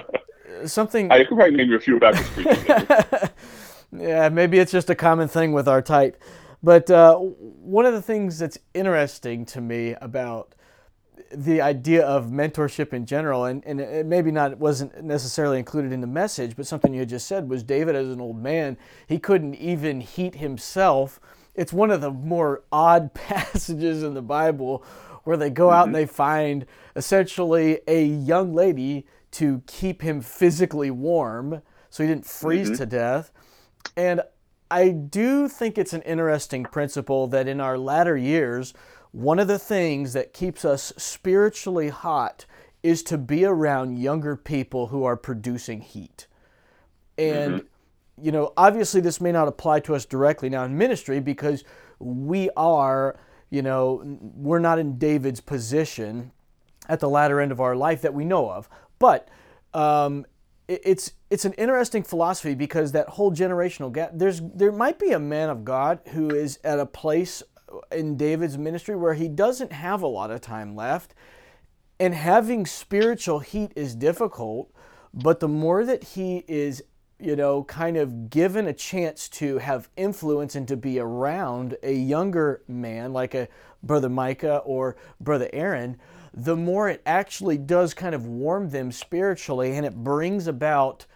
something 0.66 1.10
I 1.10 1.24
could 1.24 1.36
probably 1.36 1.56
name 1.56 1.70
you 1.70 1.76
a 1.76 1.80
few 1.80 1.98
Baptist 1.98 2.32
preachers. 2.32 3.30
yeah, 3.92 4.28
maybe 4.28 4.58
it's 4.58 4.72
just 4.72 4.90
a 4.90 4.94
common 4.94 5.28
thing 5.28 5.52
with 5.52 5.68
our 5.68 5.82
type. 5.82 6.22
But 6.62 6.90
uh, 6.90 7.16
one 7.16 7.86
of 7.86 7.92
the 7.92 8.02
things 8.02 8.38
that's 8.38 8.58
interesting 8.74 9.44
to 9.46 9.60
me 9.60 9.94
about 10.00 10.55
the 11.32 11.60
idea 11.60 12.04
of 12.04 12.26
mentorship 12.26 12.92
in 12.92 13.06
general, 13.06 13.44
and, 13.44 13.64
and 13.64 13.80
it 13.80 14.06
maybe 14.06 14.30
not 14.30 14.58
wasn't 14.58 15.02
necessarily 15.02 15.58
included 15.58 15.92
in 15.92 16.00
the 16.00 16.06
message, 16.06 16.56
but 16.56 16.66
something 16.66 16.92
you 16.92 17.00
had 17.00 17.08
just 17.08 17.26
said 17.26 17.48
was 17.48 17.62
David 17.62 17.94
as 17.94 18.08
an 18.08 18.20
old 18.20 18.40
man, 18.40 18.76
he 19.06 19.18
couldn't 19.18 19.54
even 19.54 20.00
heat 20.00 20.36
himself. 20.36 21.20
It's 21.54 21.72
one 21.72 21.90
of 21.90 22.00
the 22.00 22.10
more 22.10 22.62
odd 22.70 23.14
passages 23.14 24.02
in 24.02 24.14
the 24.14 24.22
Bible 24.22 24.84
where 25.24 25.36
they 25.36 25.50
go 25.50 25.66
mm-hmm. 25.66 25.74
out 25.74 25.86
and 25.86 25.94
mm-hmm. 25.94 26.02
they 26.02 26.06
find 26.06 26.66
essentially 26.94 27.80
a 27.86 28.04
young 28.04 28.54
lady 28.54 29.06
to 29.32 29.62
keep 29.66 30.02
him 30.02 30.20
physically 30.20 30.90
warm 30.90 31.62
so 31.90 32.02
he 32.02 32.08
didn't 32.08 32.26
freeze 32.26 32.68
mm-hmm. 32.68 32.76
to 32.76 32.86
death. 32.86 33.32
And 33.96 34.22
I 34.70 34.90
do 34.90 35.48
think 35.48 35.78
it's 35.78 35.92
an 35.92 36.02
interesting 36.02 36.64
principle 36.64 37.26
that 37.28 37.46
in 37.46 37.60
our 37.60 37.78
latter 37.78 38.16
years, 38.16 38.74
one 39.16 39.38
of 39.38 39.48
the 39.48 39.58
things 39.58 40.12
that 40.12 40.34
keeps 40.34 40.62
us 40.62 40.92
spiritually 40.98 41.88
hot 41.88 42.44
is 42.82 43.02
to 43.02 43.16
be 43.16 43.46
around 43.46 43.96
younger 43.96 44.36
people 44.36 44.88
who 44.88 45.04
are 45.04 45.16
producing 45.16 45.80
heat. 45.80 46.26
And, 47.16 47.54
mm-hmm. 47.54 48.24
you 48.24 48.30
know, 48.30 48.52
obviously 48.58 49.00
this 49.00 49.18
may 49.18 49.32
not 49.32 49.48
apply 49.48 49.80
to 49.80 49.94
us 49.94 50.04
directly 50.04 50.50
now 50.50 50.64
in 50.64 50.76
ministry 50.76 51.18
because 51.18 51.64
we 51.98 52.50
are, 52.58 53.18
you 53.48 53.62
know, 53.62 54.02
we're 54.20 54.58
not 54.58 54.78
in 54.78 54.98
David's 54.98 55.40
position 55.40 56.30
at 56.86 57.00
the 57.00 57.08
latter 57.08 57.40
end 57.40 57.52
of 57.52 57.60
our 57.60 57.74
life 57.74 58.02
that 58.02 58.12
we 58.12 58.26
know 58.26 58.50
of. 58.50 58.68
But 58.98 59.28
um, 59.72 60.26
it's 60.68 61.12
it's 61.30 61.46
an 61.46 61.54
interesting 61.54 62.02
philosophy 62.02 62.54
because 62.54 62.92
that 62.92 63.08
whole 63.08 63.32
generational 63.32 63.90
gap. 63.90 64.10
There's 64.12 64.42
there 64.42 64.72
might 64.72 64.98
be 64.98 65.12
a 65.12 65.18
man 65.18 65.48
of 65.48 65.64
God 65.64 66.00
who 66.08 66.28
is 66.28 66.58
at 66.62 66.78
a 66.78 66.86
place 66.86 67.42
in 67.92 68.16
David's 68.16 68.58
ministry 68.58 68.96
where 68.96 69.14
he 69.14 69.28
doesn't 69.28 69.72
have 69.72 70.02
a 70.02 70.06
lot 70.06 70.30
of 70.30 70.40
time 70.40 70.74
left. 70.74 71.14
And 71.98 72.14
having 72.14 72.66
spiritual 72.66 73.40
heat 73.40 73.72
is 73.74 73.94
difficult, 73.94 74.70
but 75.14 75.40
the 75.40 75.48
more 75.48 75.84
that 75.84 76.04
he 76.04 76.44
is, 76.46 76.82
you 77.18 77.34
know, 77.34 77.64
kind 77.64 77.96
of 77.96 78.28
given 78.28 78.66
a 78.66 78.72
chance 78.72 79.28
to 79.30 79.58
have 79.58 79.88
influence 79.96 80.54
and 80.54 80.68
to 80.68 80.76
be 80.76 80.98
around 80.98 81.76
a 81.82 81.94
younger 81.94 82.62
man 82.68 83.12
like 83.12 83.34
a 83.34 83.48
brother 83.82 84.10
Micah 84.10 84.58
or 84.58 84.96
brother 85.20 85.48
Aaron, 85.52 85.96
the 86.34 86.56
more 86.56 86.90
it 86.90 87.00
actually 87.06 87.56
does 87.56 87.94
kind 87.94 88.14
of 88.14 88.26
warm 88.26 88.68
them 88.68 88.92
spiritually 88.92 89.74
and 89.74 89.86
it 89.86 89.94
brings 89.94 90.46
about 90.46 91.06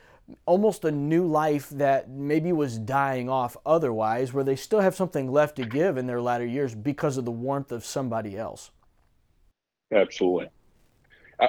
almost 0.46 0.84
a 0.84 0.90
new 0.90 1.26
life 1.26 1.68
that 1.70 2.08
maybe 2.10 2.52
was 2.52 2.78
dying 2.78 3.28
off 3.28 3.56
otherwise, 3.64 4.32
where 4.32 4.44
they 4.44 4.56
still 4.56 4.80
have 4.80 4.94
something 4.94 5.30
left 5.30 5.56
to 5.56 5.64
give 5.64 5.96
in 5.96 6.06
their 6.06 6.20
latter 6.20 6.46
years 6.46 6.74
because 6.74 7.16
of 7.16 7.24
the 7.24 7.30
warmth 7.30 7.72
of 7.72 7.84
somebody 7.84 8.36
else. 8.36 8.70
Absolutely. 9.92 10.48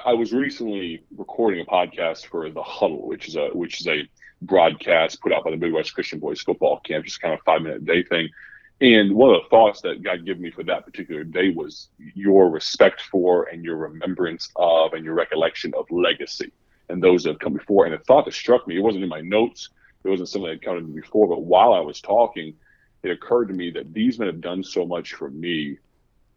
I, 0.05 0.13
was 0.13 0.31
recently 0.31 1.03
recording 1.15 1.61
a 1.61 1.65
podcast 1.65 2.27
for 2.27 2.49
the 2.49 2.63
Huddle, 2.63 3.07
which 3.07 3.27
is 3.27 3.35
a 3.35 3.49
which 3.49 3.81
is 3.81 3.87
a 3.87 4.07
broadcast 4.41 5.21
put 5.21 5.33
out 5.33 5.43
by 5.43 5.51
the 5.51 5.57
Midwest 5.57 5.93
Christian 5.93 6.19
Boys 6.19 6.41
Football 6.41 6.79
Camp, 6.79 7.05
just 7.05 7.21
kind 7.21 7.33
of 7.33 7.41
five 7.45 7.61
minute 7.61 7.85
day 7.85 8.03
thing. 8.03 8.29
And 8.79 9.13
one 9.13 9.35
of 9.35 9.43
the 9.43 9.49
thoughts 9.49 9.81
that 9.81 10.01
God 10.01 10.25
gave 10.25 10.39
me 10.39 10.49
for 10.49 10.63
that 10.63 10.85
particular 10.85 11.23
day 11.23 11.49
was 11.49 11.89
your 11.97 12.49
respect 12.49 13.01
for 13.11 13.43
and 13.43 13.63
your 13.63 13.75
remembrance 13.75 14.49
of 14.55 14.93
and 14.93 15.05
your 15.05 15.13
recollection 15.13 15.73
of 15.77 15.85
legacy 15.91 16.51
and 16.91 17.01
those 17.01 17.23
that 17.23 17.29
have 17.29 17.39
come 17.39 17.53
before. 17.53 17.85
And 17.85 17.95
a 17.95 17.99
thought 17.99 18.25
that 18.25 18.33
struck 18.33 18.67
me, 18.67 18.77
it 18.77 18.81
wasn't 18.81 19.03
in 19.03 19.09
my 19.09 19.21
notes, 19.21 19.69
it 20.03 20.09
wasn't 20.09 20.29
something 20.29 20.47
that 20.47 20.55
had 20.55 20.61
come 20.63 20.75
to 20.75 20.81
me 20.81 21.01
before, 21.01 21.27
but 21.27 21.43
while 21.43 21.73
I 21.73 21.79
was 21.79 22.01
talking, 22.01 22.55
it 23.03 23.11
occurred 23.11 23.47
to 23.47 23.53
me 23.53 23.71
that 23.71 23.93
these 23.93 24.19
men 24.19 24.27
have 24.27 24.41
done 24.41 24.63
so 24.63 24.85
much 24.85 25.13
for 25.13 25.29
me, 25.29 25.77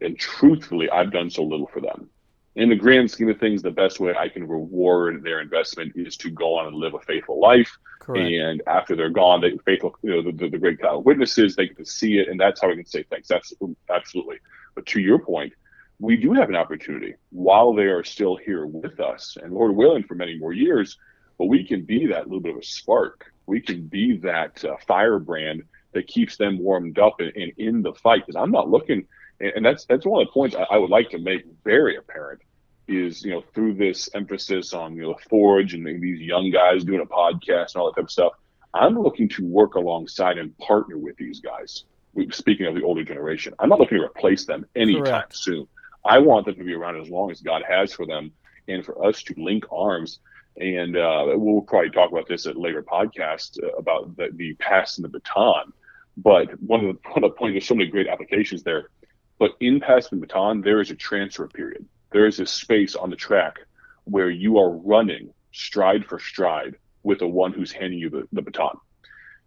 and 0.01 0.19
truthfully, 0.19 0.89
I've 0.89 1.13
done 1.13 1.31
so 1.31 1.43
little 1.43 1.67
for 1.67 1.81
them. 1.81 2.09
In 2.57 2.69
the 2.69 2.77
grand 2.77 3.11
scheme 3.11 3.29
of 3.29 3.41
things, 3.41 3.63
the 3.63 3.71
best 3.71 3.99
way 3.99 4.15
I 4.17 4.29
can 4.29 4.47
reward 4.47 5.23
their 5.25 5.41
investment 5.41 5.93
is 5.97 6.17
to 6.19 6.31
go 6.31 6.57
on 6.57 6.69
and 6.69 6.77
live 6.77 6.95
a 6.95 7.01
faithful 7.01 7.41
life. 7.41 7.77
Correct. 7.99 8.33
And 8.33 8.63
after 8.67 8.95
they're 8.95 9.11
gone, 9.11 9.41
they 9.41 9.57
faithful, 9.65 9.97
you 10.03 10.11
know, 10.11 10.23
the, 10.23 10.33
the, 10.33 10.49
the 10.51 10.59
great 10.59 10.79
cloud 10.79 11.05
witnesses, 11.05 11.57
they 11.57 11.67
get 11.67 11.79
to 11.79 11.85
see 11.85 12.19
it, 12.19 12.29
and 12.29 12.39
that's 12.39 12.61
how 12.61 12.69
we 12.69 12.77
can 12.77 12.87
say 12.87 13.03
thanks. 13.11 13.29
That's 13.29 13.53
absolutely. 13.91 14.37
But 14.75 14.87
to 14.87 15.01
your 15.01 15.19
point, 15.19 15.53
we 15.99 16.17
do 16.17 16.33
have 16.33 16.49
an 16.49 16.57
opportunity 16.57 17.15
while 17.31 17.73
they 17.75 17.85
are 17.85 18.05
still 18.05 18.37
here 18.37 18.67
with 18.67 19.01
us, 19.01 19.37
and 19.41 19.53
Lord 19.53 19.75
willing, 19.75 20.03
for 20.05 20.15
many 20.15 20.39
more 20.39 20.53
years. 20.53 20.99
But 21.39 21.47
we 21.47 21.65
can 21.65 21.83
be 21.83 22.07
that 22.07 22.25
little 22.27 22.41
bit 22.41 22.53
of 22.53 22.61
a 22.61 22.65
spark. 22.65 23.33
We 23.47 23.61
can 23.61 23.87
be 23.87 24.19
that 24.19 24.65
uh, 24.65 24.77
firebrand 24.87 25.65
that 25.93 26.07
keeps 26.07 26.37
them 26.37 26.59
warmed 26.59 26.99
up 26.99 27.21
and, 27.21 27.33
and 27.35 27.53
in 27.57 27.83
the 27.83 27.93
fight. 27.95 28.27
Because 28.27 28.41
I'm 28.41 28.51
not 28.51 28.71
looking, 28.71 29.07
and, 29.41 29.53
and, 29.57 29.65
that's 29.65 29.85
that's 29.87 30.07
one 30.07 30.23
of 30.23 30.29
the 30.29 30.33
points 30.33 30.55
I, 30.55 30.63
I, 30.63 30.79
would 30.79 30.91
like 30.91 31.11
to 31.11 31.19
make 31.19 31.43
very 31.65 31.97
apparent. 31.97 32.41
Is 32.87 33.25
you 33.25 33.31
know 33.31 33.43
through 33.55 33.75
this 33.75 34.11
emphasis 34.15 34.75
on 34.75 34.95
you 34.95 35.03
know 35.03 35.17
Forge 35.31 35.75
and 35.75 35.87
these 35.87 36.21
young 36.21 36.51
guys 36.51 36.85
doing 36.85 37.01
a 37.01 37.07
podcast 37.07 37.75
and 37.75 37.77
all 37.77 37.87
that 37.87 37.97
type 37.97 38.05
of 38.05 38.11
stuff. 38.11 38.33
I'm 38.75 38.99
looking 38.99 39.29
to 39.31 39.45
work 39.45 39.77
alongside 39.77 40.37
and 40.37 40.57
partner 40.59 40.99
with 40.99 41.17
these 41.17 41.41
guys. 41.41 41.85
Speaking 42.31 42.67
of 42.67 42.75
the 42.75 42.83
older 42.83 43.05
generation, 43.05 43.55
I'm 43.59 43.69
not 43.69 43.81
looking 43.81 43.99
to 43.99 44.05
replace 44.05 44.45
them 44.45 44.67
anytime 44.77 45.05
Correct. 45.05 45.37
soon. 45.37 45.67
I 46.05 46.19
want 46.19 46.47
them 46.47 46.57
to 46.57 46.65
be 46.65 46.75
around 46.75 47.01
as 47.01 47.09
long 47.09 47.31
as 47.31 47.41
God 47.41 47.63
has 47.69 47.93
for 47.93 48.07
them, 48.07 48.33
and 48.69 48.85
for 48.85 49.05
us 49.05 49.23
to 49.25 49.35
link 49.37 49.65
arms. 49.71 50.21
And 50.57 50.97
uh, 50.97 51.25
we'll 51.35 51.63
probably 51.63 51.91
talk 51.91 52.13
about 52.13 52.29
this 52.29 52.47
at 52.47 52.57
later 52.57 52.83
podcast 52.83 53.63
uh, 53.63 53.73
about 53.77 54.17
the, 54.17 54.29
the 54.33 54.55
passing 54.55 55.03
the 55.03 55.09
baton. 55.09 55.73
But 56.17 56.61
one 56.61 56.85
of 56.85 56.87
the 56.87 57.09
one 57.11 57.25
of 57.25 57.31
the 57.31 57.37
points, 57.37 57.55
there's 57.55 57.67
so 57.67 57.75
many 57.75 57.91
great 57.91 58.07
applications 58.07 58.63
there. 58.63 58.91
But 59.39 59.53
in 59.61 59.81
passing 59.81 60.21
the 60.21 60.27
baton, 60.27 60.61
there 60.61 60.81
is 60.81 60.91
a 60.91 60.95
transfer 60.95 61.49
period. 61.49 61.87
There 62.13 62.27
is 62.27 62.39
a 62.39 62.47
space 62.47 62.95
on 62.95 63.11
the 63.11 63.17
track 63.17 63.57
where 64.05 64.31
you 64.31 64.59
are 64.59 64.71
running 64.71 65.33
stride 65.53 66.05
for 66.07 66.21
stride 66.21 66.77
with 67.03 67.19
the 67.19 67.27
one 67.27 67.53
who's 67.53 67.73
handing 67.73 67.99
you 67.99 68.11
the, 68.11 68.29
the 68.33 68.43
baton. 68.43 68.77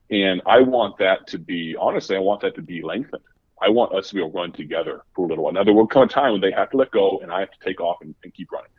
And 0.10 0.42
I 0.46 0.62
want 0.62 0.98
that 0.98 1.28
to 1.28 1.40
be 1.40 1.76
honestly, 1.80 2.16
I 2.16 2.20
want 2.20 2.42
that 2.42 2.56
to 2.56 2.62
be 2.62 2.82
lengthened. 2.82 3.24
I 3.62 3.70
want 3.70 3.94
us 3.94 4.10
to 4.10 4.16
be 4.16 4.22
able 4.22 4.32
to 4.32 4.38
run 4.38 4.52
together 4.52 5.02
for 5.16 5.26
a 5.26 5.30
little 5.30 5.44
while. 5.44 5.54
Now 5.54 5.64
there 5.64 5.74
will 5.74 5.88
come 5.88 6.04
a 6.04 6.08
time 6.08 6.34
when 6.34 6.42
they 6.42 6.52
have 6.52 6.70
to 6.72 6.78
let 6.78 6.92
go 6.92 7.20
and 7.22 7.32
I 7.32 7.40
have 7.40 7.52
to 7.52 7.60
take 7.64 7.82
off 7.82 7.98
and, 8.02 8.14
and 8.24 8.34
keep 8.34 8.52
running. 8.52 8.72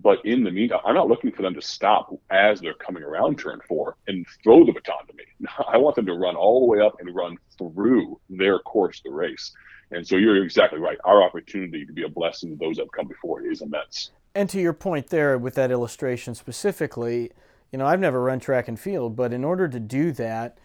But 0.00 0.24
in 0.24 0.44
the 0.44 0.50
meantime, 0.50 0.80
I'm 0.84 0.94
not 0.94 1.08
looking 1.08 1.32
for 1.32 1.42
them 1.42 1.54
to 1.54 1.62
stop 1.62 2.14
as 2.30 2.60
they're 2.60 2.74
coming 2.74 3.02
around 3.02 3.38
turn 3.38 3.60
four 3.66 3.96
and 4.06 4.24
throw 4.44 4.64
the 4.64 4.72
baton 4.72 5.06
to 5.08 5.14
me. 5.14 5.24
I 5.68 5.76
want 5.76 5.96
them 5.96 6.06
to 6.06 6.14
run 6.14 6.36
all 6.36 6.60
the 6.60 6.66
way 6.66 6.84
up 6.84 6.96
and 7.00 7.14
run 7.14 7.36
through 7.56 8.20
their 8.30 8.60
course, 8.60 9.00
the 9.04 9.10
race. 9.10 9.52
And 9.90 10.06
so 10.06 10.16
you're 10.16 10.42
exactly 10.44 10.78
right. 10.78 10.98
Our 11.04 11.22
opportunity 11.22 11.84
to 11.84 11.92
be 11.92 12.04
a 12.04 12.08
blessing 12.08 12.50
to 12.50 12.56
those 12.56 12.76
that 12.76 12.82
have 12.82 12.92
come 12.92 13.08
before 13.08 13.44
is 13.44 13.62
immense. 13.62 14.10
And 14.34 14.48
to 14.50 14.60
your 14.60 14.72
point 14.72 15.08
there 15.08 15.36
with 15.38 15.54
that 15.54 15.70
illustration 15.70 16.34
specifically, 16.34 17.32
you 17.72 17.78
know, 17.78 17.86
I've 17.86 18.00
never 18.00 18.22
run 18.22 18.38
track 18.38 18.68
and 18.68 18.78
field, 18.78 19.16
but 19.16 19.32
in 19.32 19.44
order 19.44 19.66
to 19.66 19.80
do 19.80 20.12
that, 20.12 20.58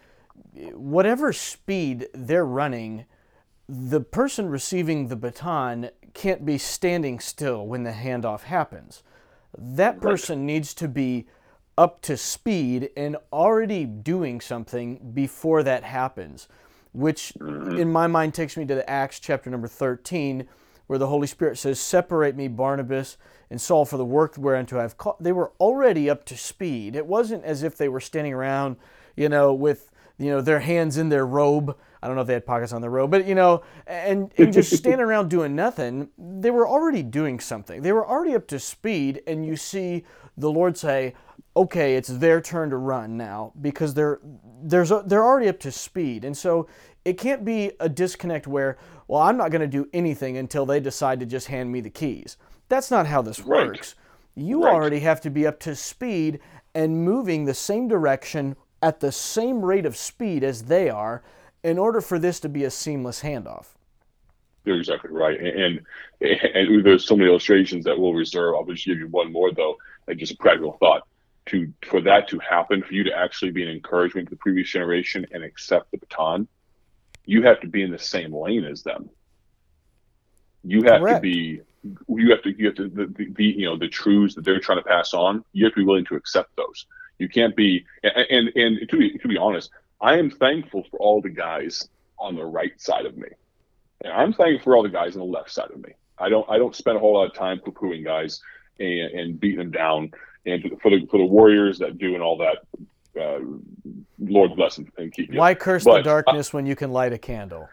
whatever 0.72 1.32
speed 1.32 2.06
they're 2.14 2.46
running, 2.46 3.06
the 3.68 4.00
person 4.00 4.48
receiving 4.48 5.08
the 5.08 5.16
baton 5.16 5.90
can't 6.12 6.44
be 6.44 6.58
standing 6.58 7.18
still 7.18 7.66
when 7.66 7.82
the 7.82 7.92
handoff 7.92 8.42
happens. 8.42 9.02
That 9.56 10.00
person 10.00 10.40
right. 10.40 10.46
needs 10.46 10.74
to 10.74 10.88
be 10.88 11.26
up 11.76 12.00
to 12.02 12.16
speed 12.16 12.90
and 12.96 13.16
already 13.32 13.84
doing 13.84 14.40
something 14.40 15.12
before 15.12 15.62
that 15.62 15.82
happens, 15.82 16.48
which 16.92 17.32
mm-hmm. 17.38 17.78
in 17.78 17.90
my 17.90 18.06
mind 18.06 18.34
takes 18.34 18.56
me 18.56 18.64
to 18.66 18.74
the 18.74 18.88
Acts 18.88 19.18
chapter 19.18 19.50
number 19.50 19.68
13, 19.68 20.46
where 20.86 20.98
the 20.98 21.06
Holy 21.06 21.26
Spirit 21.26 21.58
says, 21.58 21.80
Separate 21.80 22.36
me, 22.36 22.48
Barnabas 22.48 23.16
and 23.50 23.60
Saul, 23.60 23.84
for 23.84 23.96
the 23.96 24.04
work 24.04 24.36
whereunto 24.36 24.78
I've 24.78 24.98
called. 24.98 25.16
They 25.20 25.32
were 25.32 25.52
already 25.58 26.10
up 26.10 26.24
to 26.26 26.36
speed. 26.36 26.94
It 26.94 27.06
wasn't 27.06 27.44
as 27.44 27.62
if 27.62 27.76
they 27.76 27.88
were 27.88 28.00
standing 28.00 28.34
around, 28.34 28.76
you 29.16 29.28
know, 29.28 29.52
with 29.52 29.90
you 30.18 30.30
know 30.30 30.40
their 30.40 30.60
hands 30.60 30.96
in 30.96 31.08
their 31.08 31.26
robe 31.26 31.76
I 32.04 32.06
don't 32.06 32.16
know 32.16 32.22
if 32.22 32.26
they 32.26 32.34
had 32.34 32.44
pockets 32.44 32.74
on 32.74 32.82
the 32.82 32.90
robe, 32.90 33.10
but 33.10 33.26
you 33.26 33.34
know, 33.34 33.62
and, 33.86 34.30
and 34.36 34.52
just 34.52 34.76
standing 34.76 35.00
around 35.00 35.30
doing 35.30 35.56
nothing, 35.56 36.10
they 36.18 36.50
were 36.50 36.68
already 36.68 37.02
doing 37.02 37.40
something. 37.40 37.80
They 37.80 37.92
were 37.92 38.06
already 38.06 38.34
up 38.34 38.46
to 38.48 38.58
speed, 38.58 39.22
and 39.26 39.46
you 39.46 39.56
see 39.56 40.04
the 40.36 40.50
Lord 40.50 40.76
say, 40.76 41.14
"Okay, 41.56 41.96
it's 41.96 42.08
their 42.08 42.42
turn 42.42 42.68
to 42.70 42.76
run 42.76 43.16
now," 43.16 43.54
because 43.58 43.94
they're 43.94 44.20
there's 44.62 44.90
a, 44.90 45.02
they're 45.06 45.24
already 45.24 45.48
up 45.48 45.58
to 45.60 45.72
speed, 45.72 46.26
and 46.26 46.36
so 46.36 46.68
it 47.06 47.14
can't 47.14 47.42
be 47.42 47.72
a 47.80 47.88
disconnect 47.88 48.46
where, 48.46 48.76
well, 49.08 49.22
I'm 49.22 49.38
not 49.38 49.50
going 49.50 49.62
to 49.62 49.66
do 49.66 49.88
anything 49.94 50.36
until 50.36 50.66
they 50.66 50.80
decide 50.80 51.20
to 51.20 51.26
just 51.26 51.46
hand 51.46 51.72
me 51.72 51.80
the 51.80 51.88
keys. 51.88 52.36
That's 52.68 52.90
not 52.90 53.06
how 53.06 53.22
this 53.22 53.40
right. 53.40 53.66
works. 53.66 53.94
You 54.34 54.64
right. 54.64 54.74
already 54.74 55.00
have 55.00 55.22
to 55.22 55.30
be 55.30 55.46
up 55.46 55.58
to 55.60 55.74
speed 55.74 56.40
and 56.74 57.02
moving 57.02 57.46
the 57.46 57.54
same 57.54 57.88
direction 57.88 58.56
at 58.84 59.00
the 59.00 59.10
same 59.10 59.64
rate 59.64 59.86
of 59.86 59.96
speed 59.96 60.44
as 60.44 60.64
they 60.64 60.90
are 60.90 61.22
in 61.62 61.78
order 61.78 62.02
for 62.02 62.18
this 62.18 62.38
to 62.38 62.50
be 62.50 62.64
a 62.64 62.70
seamless 62.70 63.22
handoff. 63.22 63.68
You're 64.66 64.76
exactly 64.76 65.10
right, 65.10 65.40
and, 65.40 65.80
and 66.20 66.40
and 66.54 66.84
there's 66.84 67.06
so 67.06 67.16
many 67.16 67.28
illustrations 67.28 67.84
that 67.86 67.98
we'll 67.98 68.12
reserve. 68.12 68.54
I'll 68.54 68.64
just 68.64 68.84
give 68.84 68.98
you 68.98 69.08
one 69.08 69.32
more 69.32 69.52
though, 69.52 69.76
and 70.06 70.18
just 70.18 70.32
a 70.32 70.36
practical 70.36 70.76
thought. 70.78 71.06
To 71.46 71.72
for 71.86 72.02
that 72.02 72.28
to 72.28 72.38
happen, 72.38 72.82
for 72.82 72.92
you 72.92 73.04
to 73.04 73.16
actually 73.16 73.52
be 73.52 73.62
an 73.62 73.70
encouragement 73.70 74.28
to 74.28 74.30
the 74.30 74.38
previous 74.38 74.70
generation 74.70 75.26
and 75.32 75.42
accept 75.42 75.90
the 75.90 75.98
baton, 75.98 76.46
you 77.24 77.42
have 77.42 77.60
to 77.60 77.66
be 77.66 77.82
in 77.82 77.90
the 77.90 77.98
same 77.98 78.34
lane 78.34 78.64
as 78.64 78.82
them. 78.82 79.08
You 80.62 80.82
have 80.84 81.00
Correct. 81.00 81.16
to 81.16 81.20
be 81.20 81.60
you 82.08 82.30
have 82.30 82.42
to 82.42 82.50
you 82.58 82.66
have 82.66 82.74
to 82.76 82.88
the, 82.88 83.06
the, 83.34 83.44
you 83.44 83.66
know 83.66 83.78
the 83.78 83.88
truths 83.88 84.34
that 84.34 84.44
they're 84.44 84.60
trying 84.60 84.78
to 84.78 84.84
pass 84.84 85.14
on. 85.14 85.44
You 85.52 85.64
have 85.64 85.74
to 85.74 85.80
be 85.80 85.84
willing 85.84 86.06
to 86.06 86.16
accept 86.16 86.54
those. 86.56 86.86
You 87.18 87.28
can't 87.28 87.54
be 87.54 87.84
and 88.02 88.26
and, 88.30 88.48
and 88.56 88.88
to 88.88 88.96
be 88.96 89.18
to 89.18 89.28
be 89.28 89.36
honest, 89.36 89.70
I 90.00 90.18
am 90.18 90.30
thankful 90.30 90.84
for 90.90 90.98
all 90.98 91.20
the 91.20 91.30
guys 91.30 91.88
on 92.18 92.36
the 92.36 92.44
right 92.44 92.78
side 92.80 93.06
of 93.06 93.16
me. 93.16 93.28
And 94.02 94.12
I'm 94.12 94.32
thankful 94.32 94.64
for 94.64 94.76
all 94.76 94.82
the 94.82 94.88
guys 94.88 95.14
on 95.14 95.20
the 95.20 95.26
left 95.26 95.50
side 95.50 95.70
of 95.70 95.78
me. 95.78 95.92
I 96.18 96.28
don't 96.28 96.48
I 96.48 96.58
don't 96.58 96.74
spend 96.74 96.96
a 96.96 97.00
whole 97.00 97.14
lot 97.14 97.26
of 97.26 97.34
time 97.34 97.60
poo-pooing 97.60 98.04
guys 98.04 98.40
and, 98.78 99.10
and 99.18 99.40
beating 99.40 99.58
them 99.58 99.70
down. 99.70 100.10
And 100.46 100.62
for 100.82 100.90
the 100.90 101.06
for 101.10 101.18
the 101.18 101.24
warriors 101.24 101.78
that 101.78 101.98
do 101.98 102.14
and 102.14 102.22
all 102.22 102.36
that, 102.38 102.58
uh, 103.20 103.40
Lord 104.18 104.56
bless 104.56 104.76
them 104.76 104.92
and 104.98 105.12
keep 105.12 105.32
you. 105.32 105.38
Why 105.38 105.54
curse 105.54 105.84
but, 105.84 105.98
the 105.98 106.02
darkness 106.02 106.52
when 106.52 106.66
you 106.66 106.76
can 106.76 106.90
light 106.90 107.12
a 107.12 107.18
candle? 107.18 107.68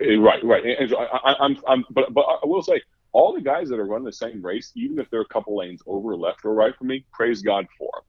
Uh, 0.00 0.18
right, 0.18 0.44
right. 0.44 0.64
And, 0.64 0.72
and 0.72 0.90
so 0.90 0.98
I, 0.98 1.34
I'm 1.40 1.56
I'm 1.66 1.84
but 1.90 2.12
but 2.12 2.20
I 2.20 2.46
will 2.46 2.62
say 2.62 2.82
all 3.12 3.32
the 3.32 3.40
guys 3.40 3.68
that 3.68 3.78
are 3.78 3.86
running 3.86 4.04
the 4.04 4.12
same 4.12 4.42
race, 4.44 4.72
even 4.74 4.98
if 4.98 5.08
they're 5.10 5.22
a 5.22 5.28
couple 5.28 5.56
lanes 5.56 5.82
over 5.86 6.14
left 6.16 6.44
or 6.44 6.54
right 6.54 6.76
for 6.76 6.84
me, 6.84 7.04
praise 7.12 7.40
God 7.42 7.66
for 7.78 7.90
them. 7.94 8.04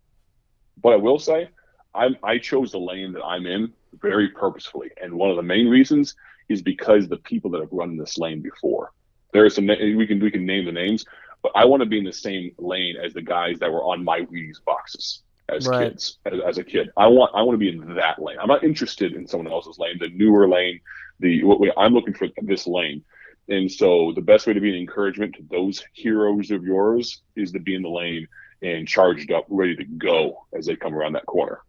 But 0.81 0.93
I 0.93 0.97
will 0.97 1.19
say 1.19 1.49
I, 1.95 2.09
I 2.23 2.37
chose 2.37 2.71
the 2.71 2.79
lane 2.79 3.13
that 3.13 3.23
I'm 3.23 3.45
in 3.45 3.73
very 4.01 4.29
purposefully, 4.29 4.89
and 5.01 5.13
one 5.13 5.29
of 5.29 5.35
the 5.35 5.43
main 5.43 5.67
reasons 5.67 6.15
is 6.49 6.61
because 6.61 7.07
the 7.07 7.17
people 7.17 7.51
that 7.51 7.61
have 7.61 7.71
run 7.71 7.97
this 7.97 8.17
lane 8.17 8.41
before. 8.41 8.91
There 9.31 9.45
are 9.45 9.49
some 9.49 9.67
we 9.67 10.05
can 10.07 10.19
we 10.19 10.31
can 10.31 10.45
name 10.45 10.65
the 10.65 10.71
names, 10.71 11.05
but 11.41 11.51
I 11.55 11.65
want 11.65 11.81
to 11.81 11.89
be 11.89 11.97
in 11.97 12.03
the 12.03 12.13
same 12.13 12.51
lane 12.57 12.95
as 13.03 13.13
the 13.13 13.21
guys 13.21 13.59
that 13.59 13.71
were 13.71 13.83
on 13.83 14.03
my 14.03 14.21
Wheaties 14.21 14.63
boxes 14.63 15.23
as 15.49 15.67
right. 15.67 15.91
kids. 15.91 16.19
As, 16.25 16.39
as, 16.47 16.57
a 16.57 16.63
kid, 16.63 16.89
I 16.97 17.07
want 17.07 17.31
I 17.35 17.41
want 17.41 17.55
to 17.55 17.59
be 17.59 17.69
in 17.69 17.95
that 17.95 18.21
lane. 18.21 18.37
I'm 18.39 18.47
not 18.47 18.63
interested 18.63 19.13
in 19.13 19.27
someone 19.27 19.51
else's 19.51 19.79
lane, 19.79 19.97
the 19.99 20.09
newer 20.09 20.47
lane. 20.47 20.79
The 21.19 21.43
I'm 21.77 21.93
looking 21.93 22.13
for 22.13 22.27
this 22.41 22.67
lane. 22.67 23.03
And 23.49 23.69
so 23.69 24.13
the 24.15 24.21
best 24.21 24.47
way 24.47 24.53
to 24.53 24.61
be 24.61 24.69
an 24.69 24.79
encouragement 24.79 25.35
to 25.35 25.45
those 25.49 25.83
heroes 25.93 26.49
of 26.49 26.63
yours 26.63 27.21
is 27.35 27.51
to 27.51 27.59
be 27.59 27.75
in 27.75 27.81
the 27.81 27.89
lane 27.89 28.27
and 28.63 28.87
charged 28.87 29.31
up, 29.31 29.45
ready 29.49 29.75
to 29.75 29.83
go 29.83 30.45
as 30.53 30.65
they 30.65 30.75
come 30.75 30.95
around 30.95 31.13
that 31.13 31.25
corner. 31.25 31.59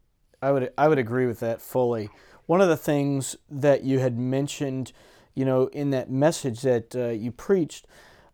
I 0.41 0.53
would 0.53 0.73
I 0.79 0.89
would 0.89 0.99
agree 0.99 1.27
with 1.27 1.41
that 1.41 1.61
fully. 1.61 2.09
One 2.47 2.61
of 2.61 2.69
the 2.69 2.77
things 2.77 3.37
that 3.51 3.85
you 3.85 3.99
had 3.99 4.19
mentioned, 4.19 4.93
you 5.35 5.45
know, 5.45 5.67
in 5.67 5.91
that 5.91 6.11
message 6.11 6.61
that 6.63 6.95
uh, 6.95 7.09
you 7.09 7.31
preached, 7.31 7.87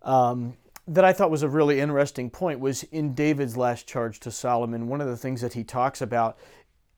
um, 0.02 0.56
that 0.88 1.04
I 1.04 1.12
thought 1.12 1.30
was 1.30 1.44
a 1.44 1.48
really 1.48 1.80
interesting 1.80 2.30
point 2.30 2.58
was 2.58 2.82
in 2.84 3.14
David's 3.14 3.56
last 3.56 3.86
charge 3.86 4.18
to 4.20 4.30
Solomon. 4.30 4.88
One 4.88 5.00
of 5.00 5.06
the 5.06 5.16
things 5.16 5.40
that 5.40 5.52
he 5.52 5.62
talks 5.62 6.02
about 6.02 6.36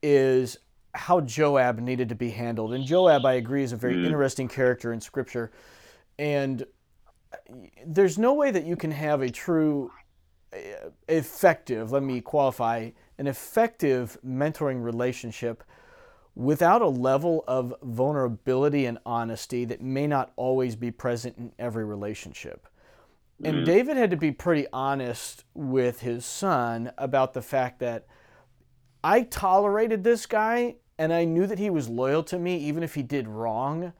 is 0.01 0.57
how 0.95 1.21
Joab 1.21 1.79
needed 1.79 2.09
to 2.09 2.15
be 2.15 2.29
handled. 2.29 2.73
And 2.73 2.85
Joab, 2.85 3.25
I 3.25 3.33
agree, 3.33 3.63
is 3.63 3.71
a 3.71 3.77
very 3.77 3.95
mm. 3.95 4.05
interesting 4.05 4.47
character 4.47 4.93
in 4.93 5.01
Scripture. 5.01 5.51
And 6.17 6.65
there's 7.85 8.17
no 8.17 8.33
way 8.33 8.51
that 8.51 8.65
you 8.65 8.75
can 8.75 8.91
have 8.91 9.21
a 9.21 9.29
true, 9.29 9.91
uh, 9.91 10.02
effective, 11.07 11.91
let 11.91 12.03
me 12.03 12.21
qualify, 12.21 12.91
an 13.17 13.27
effective 13.27 14.17
mentoring 14.25 14.83
relationship 14.83 15.63
without 16.35 16.81
a 16.81 16.87
level 16.87 17.43
of 17.47 17.73
vulnerability 17.83 18.85
and 18.85 18.97
honesty 19.05 19.65
that 19.65 19.81
may 19.81 20.07
not 20.07 20.31
always 20.35 20.75
be 20.75 20.89
present 20.89 21.37
in 21.37 21.51
every 21.59 21.85
relationship. 21.85 22.67
And 23.43 23.57
mm-hmm. 23.57 23.65
David 23.65 23.97
had 23.97 24.11
to 24.11 24.17
be 24.17 24.31
pretty 24.31 24.67
honest 24.73 25.43
with 25.53 26.01
his 26.01 26.25
son 26.25 26.91
about 26.97 27.33
the 27.33 27.41
fact 27.41 27.79
that 27.79 28.07
I 29.03 29.23
tolerated 29.23 30.03
this 30.03 30.25
guy 30.25 30.75
and 30.97 31.11
I 31.11 31.25
knew 31.25 31.45
that 31.47 31.59
he 31.59 31.69
was 31.69 31.89
loyal 31.89 32.23
to 32.23 32.39
me 32.39 32.57
even 32.57 32.83
if 32.83 32.95
he 32.95 33.03
did 33.03 33.27
wrong, 33.27 33.93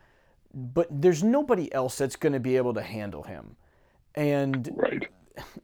but 0.53 0.88
there's 0.89 1.24
nobody 1.24 1.74
else 1.74 1.98
that's 1.98 2.15
going 2.15 2.33
to 2.33 2.39
be 2.39 2.57
able 2.57 2.74
to 2.75 2.81
handle 2.81 3.24
him. 3.24 3.57
And 4.15 4.69
right. 4.75 5.07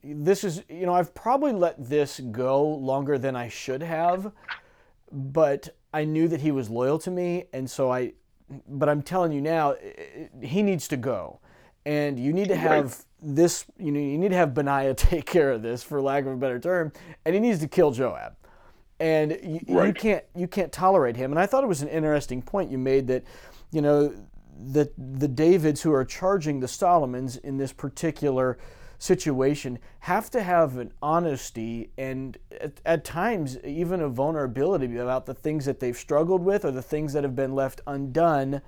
This 0.03 0.43
is, 0.43 0.63
you 0.69 0.85
know, 0.85 0.93
I've 0.93 1.13
probably 1.13 1.51
let 1.51 1.89
this 1.89 2.19
go 2.19 2.63
longer 2.63 3.17
than 3.17 3.35
I 3.35 3.49
should 3.49 3.83
have, 3.83 4.31
but 5.11 5.69
I 5.93 6.05
knew 6.05 6.27
that 6.27 6.41
he 6.41 6.51
was 6.51 6.69
loyal 6.69 6.99
to 6.99 7.11
me 7.11 7.45
and 7.53 7.69
so 7.69 7.91
I 7.91 8.13
but 8.67 8.89
I'm 8.89 9.03
telling 9.03 9.31
you 9.31 9.41
now 9.41 9.75
he 10.41 10.63
needs 10.63 10.87
to 10.87 10.97
go. 10.97 11.39
And 11.85 12.19
you 12.19 12.33
need 12.33 12.47
to 12.49 12.55
have 12.55 13.05
this, 13.21 13.65
you 13.77 13.91
know, 13.91 13.99
you 13.99 14.17
need 14.17 14.29
to 14.29 14.35
have 14.35 14.53
Benaiah 14.53 14.93
take 14.97 15.25
care 15.25 15.51
of 15.51 15.61
this 15.61 15.83
for 15.83 16.01
lack 16.01 16.25
of 16.25 16.31
a 16.31 16.35
better 16.35 16.59
term, 16.59 16.91
and 17.25 17.35
he 17.35 17.39
needs 17.39 17.59
to 17.59 17.67
kill 17.67 17.91
Joab 17.91 18.35
and 18.99 19.31
you, 19.43 19.59
right. 19.69 19.87
you, 19.87 19.93
can't 19.93 20.23
you 20.35 20.47
can't 20.47 20.71
tolerate 20.71 21.15
him. 21.15 21.31
And 21.31 21.39
I 21.39 21.45
thought 21.45 21.63
it 21.63 21.67
was 21.67 21.81
an 21.81 21.87
interesting 21.87 22.41
point 22.41 22.71
you 22.71 22.77
made 22.77 23.07
that, 23.07 23.23
you 23.71 23.81
know, 23.81 24.13
that 24.71 24.91
the 24.97 25.27
Davids 25.27 25.81
who 25.81 25.93
are 25.93 26.03
charging 26.03 26.59
the 26.59 26.67
Solomons 26.67 27.37
in 27.37 27.57
this 27.57 27.71
particular 27.71 28.57
situation 28.99 29.79
have 30.01 30.29
to 30.29 30.43
have 30.43 30.77
an 30.77 30.91
honesty 31.01 31.89
and 31.97 32.37
at, 32.59 32.81
at, 32.85 33.05
times 33.05 33.57
even 33.63 34.01
a 34.01 34.09
vulnerability 34.09 34.97
about 34.97 35.25
the 35.25 35.33
things 35.33 35.65
that 35.65 35.79
they've 35.79 35.97
struggled 35.97 36.43
with 36.43 36.65
or 36.65 36.71
the 36.71 36.81
things 36.81 37.13
that 37.13 37.23
have 37.23 37.35
been 37.35 37.55
left 37.55 37.79
undone 37.87 38.61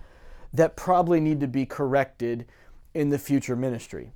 that 0.53 0.77
probably 0.77 1.19
need 1.19 1.41
to 1.41 1.47
be 1.47 1.65
corrected 1.65 2.45
in 2.93 3.09
the 3.09 3.19
future 3.19 3.57
ministry. 3.57 4.11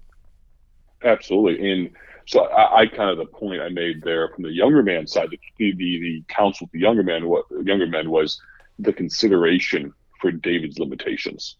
Absolutely. 1.04 1.72
And 1.72 1.92
so 2.26 2.46
I, 2.46 2.82
I, 2.82 2.88
kind 2.88 3.10
of 3.10 3.18
the 3.18 3.26
point 3.26 3.62
I 3.62 3.70
made 3.70 4.02
there 4.02 4.30
from 4.30 4.44
the 4.44 4.52
younger 4.52 4.82
man 4.82 5.06
side, 5.08 5.30
the 5.30 5.40
the, 5.58 5.74
the 5.76 6.24
counsel 6.30 6.68
to 6.68 6.72
the 6.74 6.80
younger 6.80 7.04
man, 7.04 7.28
what 7.28 7.46
younger 7.64 7.88
men 7.88 8.10
was 8.10 8.42
the 8.80 8.94
consideration 8.94 9.94
for 10.22 10.32
David's 10.32 10.80
limitations. 10.80 11.58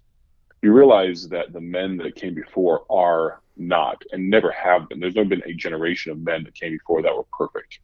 You 0.62 0.74
realize 0.74 1.28
that 1.30 1.54
the 1.54 1.62
men 1.62 1.98
that 1.98 2.16
came 2.16 2.34
before 2.34 2.86
are 2.90 3.42
not 3.58 4.02
and 4.12 4.30
never 4.30 4.52
have 4.52 4.90
been. 4.90 5.00
There's 5.00 5.16
never 5.16 5.30
been 5.30 5.44
a 5.46 5.54
generation 5.54 6.12
of 6.12 6.20
men 6.20 6.44
that 6.44 6.56
came 6.56 6.72
before 6.72 7.02
that 7.02 7.16
were 7.16 7.26
perfect. 7.38 7.80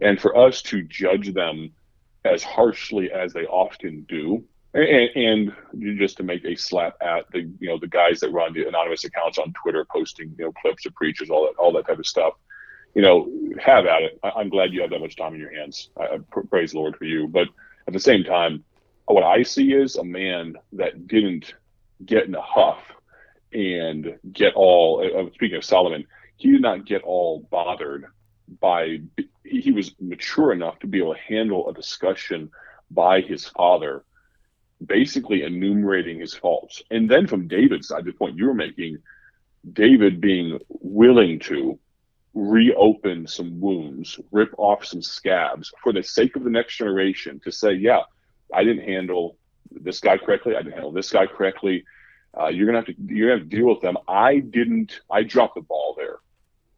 And 0.00 0.20
for 0.20 0.36
us 0.36 0.62
to 0.62 0.82
judge 0.82 1.32
them 1.34 1.72
as 2.24 2.42
harshly 2.42 3.10
as 3.10 3.32
they 3.32 3.46
often 3.46 4.06
do, 4.08 4.44
and, 4.74 5.52
and, 5.72 5.98
just 5.98 6.18
to 6.18 6.22
make 6.22 6.44
a 6.44 6.56
slap 6.56 6.96
at 7.00 7.24
the 7.32 7.40
you 7.58 7.68
know 7.68 7.78
the 7.78 7.86
guys 7.86 8.20
that 8.20 8.30
run 8.30 8.52
the 8.52 8.66
anonymous 8.66 9.04
accounts 9.04 9.38
on 9.38 9.52
Twitter 9.52 9.86
posting 9.90 10.34
you 10.38 10.44
know 10.44 10.52
clips 10.52 10.84
of 10.86 10.94
preachers 10.94 11.30
all 11.30 11.46
that 11.46 11.60
all 11.60 11.72
that 11.72 11.86
type 11.86 11.98
of 11.98 12.06
stuff 12.06 12.34
you 12.94 13.02
know 13.02 13.30
have 13.58 13.86
at 13.86 14.02
it 14.02 14.18
I, 14.22 14.40
am 14.40 14.50
glad 14.50 14.72
you 14.72 14.82
have 14.82 14.90
that 14.90 15.00
much 15.00 15.16
time 15.16 15.34
in 15.34 15.40
your 15.40 15.54
hands 15.54 15.90
I, 15.98 16.04
I 16.04 16.18
praise 16.50 16.72
the 16.72 16.78
Lord 16.78 16.96
for 16.96 17.04
you 17.04 17.28
but 17.28 17.48
at 17.86 17.92
the 17.92 18.00
same 18.00 18.24
time 18.24 18.64
what 19.06 19.24
I 19.24 19.42
see 19.42 19.72
is 19.72 19.96
a 19.96 20.04
man 20.04 20.54
that 20.74 21.06
didn't 21.06 21.54
get 22.04 22.26
in 22.26 22.34
a 22.34 22.42
huff 22.42 22.78
and 23.52 24.18
get 24.32 24.54
all 24.54 25.02
uh, 25.04 25.30
speaking 25.34 25.56
of 25.56 25.64
Solomon 25.64 26.06
he 26.36 26.52
did 26.52 26.62
not 26.62 26.86
get 26.86 27.02
all 27.02 27.46
bothered 27.50 28.06
by 28.60 28.98
he 29.44 29.72
was 29.72 29.94
mature 30.00 30.52
enough 30.52 30.78
to 30.78 30.86
be 30.86 30.98
able 30.98 31.14
to 31.14 31.20
handle 31.20 31.68
a 31.68 31.74
discussion 31.74 32.50
by 32.90 33.20
his 33.20 33.46
father 33.46 34.04
basically 34.84 35.42
enumerating 35.42 36.20
his 36.20 36.34
faults. 36.34 36.82
And 36.90 37.10
then 37.10 37.26
from 37.26 37.48
David's 37.48 37.88
side, 37.88 38.04
the 38.04 38.12
point 38.12 38.36
you 38.36 38.46
were 38.46 38.54
making, 38.54 38.98
David 39.72 40.20
being 40.20 40.58
willing 40.68 41.40
to 41.40 41.78
reopen 42.34 43.26
some 43.26 43.60
wounds, 43.60 44.20
rip 44.30 44.54
off 44.56 44.84
some 44.84 45.02
scabs 45.02 45.72
for 45.82 45.92
the 45.92 46.02
sake 46.02 46.36
of 46.36 46.44
the 46.44 46.50
next 46.50 46.76
generation 46.76 47.40
to 47.44 47.50
say, 47.50 47.72
yeah, 47.72 48.02
I 48.54 48.62
didn't 48.62 48.84
handle 48.84 49.36
this 49.70 50.00
guy 50.00 50.16
correctly. 50.16 50.54
I 50.54 50.62
didn't 50.62 50.74
handle 50.74 50.92
this 50.92 51.10
guy 51.10 51.26
correctly. 51.26 51.84
Uh, 52.36 52.48
you're 52.48 52.66
gonna 52.66 52.78
have 52.78 52.86
to 52.86 52.94
you're 52.98 53.28
gonna 53.28 53.40
have 53.40 53.50
to 53.50 53.56
deal 53.56 53.66
with 53.66 53.80
them. 53.80 53.96
I 54.06 54.38
didn't. 54.38 55.00
I 55.10 55.22
dropped 55.22 55.54
the 55.54 55.62
ball 55.62 55.94
there. 55.96 56.18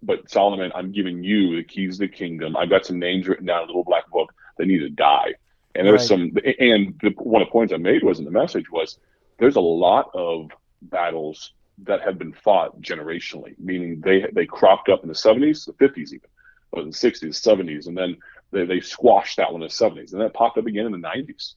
But 0.03 0.31
Solomon, 0.31 0.73
I'm 0.75 0.93
giving 0.93 1.23
you 1.23 1.57
the 1.57 1.65
keys 1.65 1.99
to 1.99 2.07
the 2.07 2.09
kingdom. 2.09 2.57
I've 2.57 2.71
got 2.71 2.87
some 2.87 2.99
names 2.99 3.29
written 3.29 3.47
down 3.47 3.59
in 3.59 3.65
a 3.65 3.67
little 3.67 3.85
black 3.85 4.09
book 4.11 4.33
that 4.57 4.67
need 4.67 4.79
to 4.79 4.89
die. 4.89 5.35
And 5.75 5.87
there's 5.87 6.11
right. 6.11 6.21
some, 6.21 6.33
and 6.59 6.99
the, 7.03 7.11
one 7.19 7.43
of 7.43 7.49
the 7.49 7.53
points 7.53 7.73
I 7.73 7.77
made 7.77 8.03
was 8.03 8.19
in 8.19 8.25
the 8.25 8.31
message 8.31 8.71
was 8.71 8.99
there's 9.39 9.57
a 9.57 9.61
lot 9.61 10.11
of 10.15 10.51
battles 10.83 11.53
that 11.85 12.03
have 12.03 12.19
been 12.19 12.33
fought 12.33 12.81
generationally, 12.81 13.55
meaning 13.59 14.01
they 14.01 14.27
they 14.33 14.47
cropped 14.47 14.89
up 14.89 15.03
in 15.03 15.09
the 15.09 15.15
70s, 15.15 15.67
the 15.67 15.73
50s 15.73 16.13
even, 16.13 16.29
or 16.73 16.83
the 16.83 16.91
60s, 16.91 17.25
70s, 17.25 17.87
and 17.87 17.97
then 17.97 18.17
they, 18.51 18.65
they 18.65 18.81
squashed 18.81 19.37
that 19.37 19.53
one 19.53 19.63
in 19.63 19.69
the 19.69 19.73
70s, 19.73 20.13
and 20.13 20.21
then 20.21 20.29
it 20.29 20.35
popped 20.35 20.59
up 20.59 20.67
again 20.67 20.87
in 20.87 20.93
the 20.93 20.99
90s, 20.99 21.55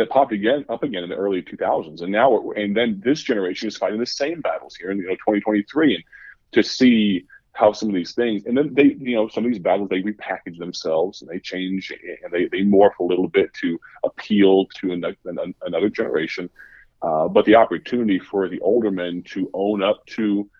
it 0.00 0.10
popped 0.10 0.32
again 0.32 0.64
up 0.68 0.82
again 0.82 1.04
in 1.04 1.10
the 1.10 1.16
early 1.16 1.42
2000s, 1.42 2.02
and 2.02 2.12
now 2.12 2.50
and 2.52 2.76
then 2.76 3.00
this 3.04 3.22
generation 3.22 3.68
is 3.68 3.76
fighting 3.76 4.00
the 4.00 4.06
same 4.06 4.40
battles 4.40 4.74
here 4.76 4.90
in 4.90 4.98
you 4.98 5.04
know 5.04 5.14
2023, 5.14 5.94
and 5.94 6.04
to 6.52 6.62
see 6.62 7.26
how 7.54 7.72
some 7.72 7.88
of 7.88 7.94
these 7.94 8.12
things, 8.12 8.46
and 8.46 8.58
then 8.58 8.74
they, 8.74 8.96
you 8.98 9.14
know, 9.14 9.28
some 9.28 9.44
of 9.44 9.50
these 9.50 9.62
battles 9.62 9.88
they 9.88 10.02
repackage 10.02 10.58
themselves 10.58 11.22
and 11.22 11.30
they 11.30 11.38
change 11.38 11.92
and 12.22 12.32
they, 12.32 12.46
they 12.46 12.62
morph 12.62 12.98
a 12.98 13.04
little 13.04 13.28
bit 13.28 13.54
to 13.54 13.78
appeal 14.02 14.66
to 14.74 14.90
another, 14.92 15.16
another 15.62 15.88
generation. 15.88 16.50
Uh, 17.00 17.28
but 17.28 17.44
the 17.44 17.54
opportunity 17.54 18.18
for 18.18 18.48
the 18.48 18.58
older 18.60 18.90
men 18.90 19.22
to 19.22 19.48
own 19.54 19.84
up 19.84 20.04
to 20.06 20.50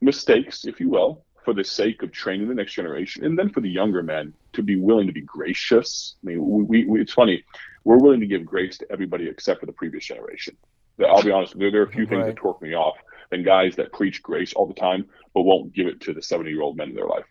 mistakes, 0.00 0.64
if 0.64 0.80
you 0.80 0.88
will, 0.88 1.24
for 1.50 1.54
the 1.54 1.64
sake 1.64 2.04
of 2.04 2.12
training 2.12 2.46
the 2.46 2.54
next 2.54 2.74
generation, 2.74 3.24
and 3.24 3.36
then 3.36 3.50
for 3.50 3.60
the 3.60 3.68
younger 3.68 4.04
men 4.04 4.32
to 4.52 4.62
be 4.62 4.76
willing 4.76 5.08
to 5.08 5.12
be 5.12 5.22
gracious. 5.22 6.14
I 6.22 6.28
mean, 6.28 6.68
we, 6.68 6.84
we 6.84 7.00
it's 7.00 7.12
funny, 7.12 7.44
we're 7.82 7.98
willing 7.98 8.20
to 8.20 8.26
give 8.26 8.44
grace 8.44 8.78
to 8.78 8.86
everybody 8.88 9.28
except 9.28 9.58
for 9.58 9.66
the 9.66 9.72
previous 9.72 10.04
generation. 10.04 10.56
I'll 11.04 11.24
be 11.24 11.32
honest, 11.32 11.58
there, 11.58 11.72
there 11.72 11.80
are 11.80 11.86
a 11.86 11.90
few 11.90 12.06
things 12.06 12.24
that 12.24 12.36
torque 12.36 12.62
me 12.62 12.74
off 12.74 12.98
than 13.30 13.42
guys 13.42 13.74
that 13.76 13.92
preach 13.92 14.22
grace 14.22 14.52
all 14.52 14.68
the 14.68 14.74
time 14.74 15.06
but 15.34 15.42
won't 15.42 15.72
give 15.72 15.88
it 15.88 16.00
to 16.02 16.12
the 16.12 16.22
70 16.22 16.50
year 16.50 16.62
old 16.62 16.76
men 16.76 16.90
in 16.90 16.94
their 16.94 17.08
life. 17.08 17.26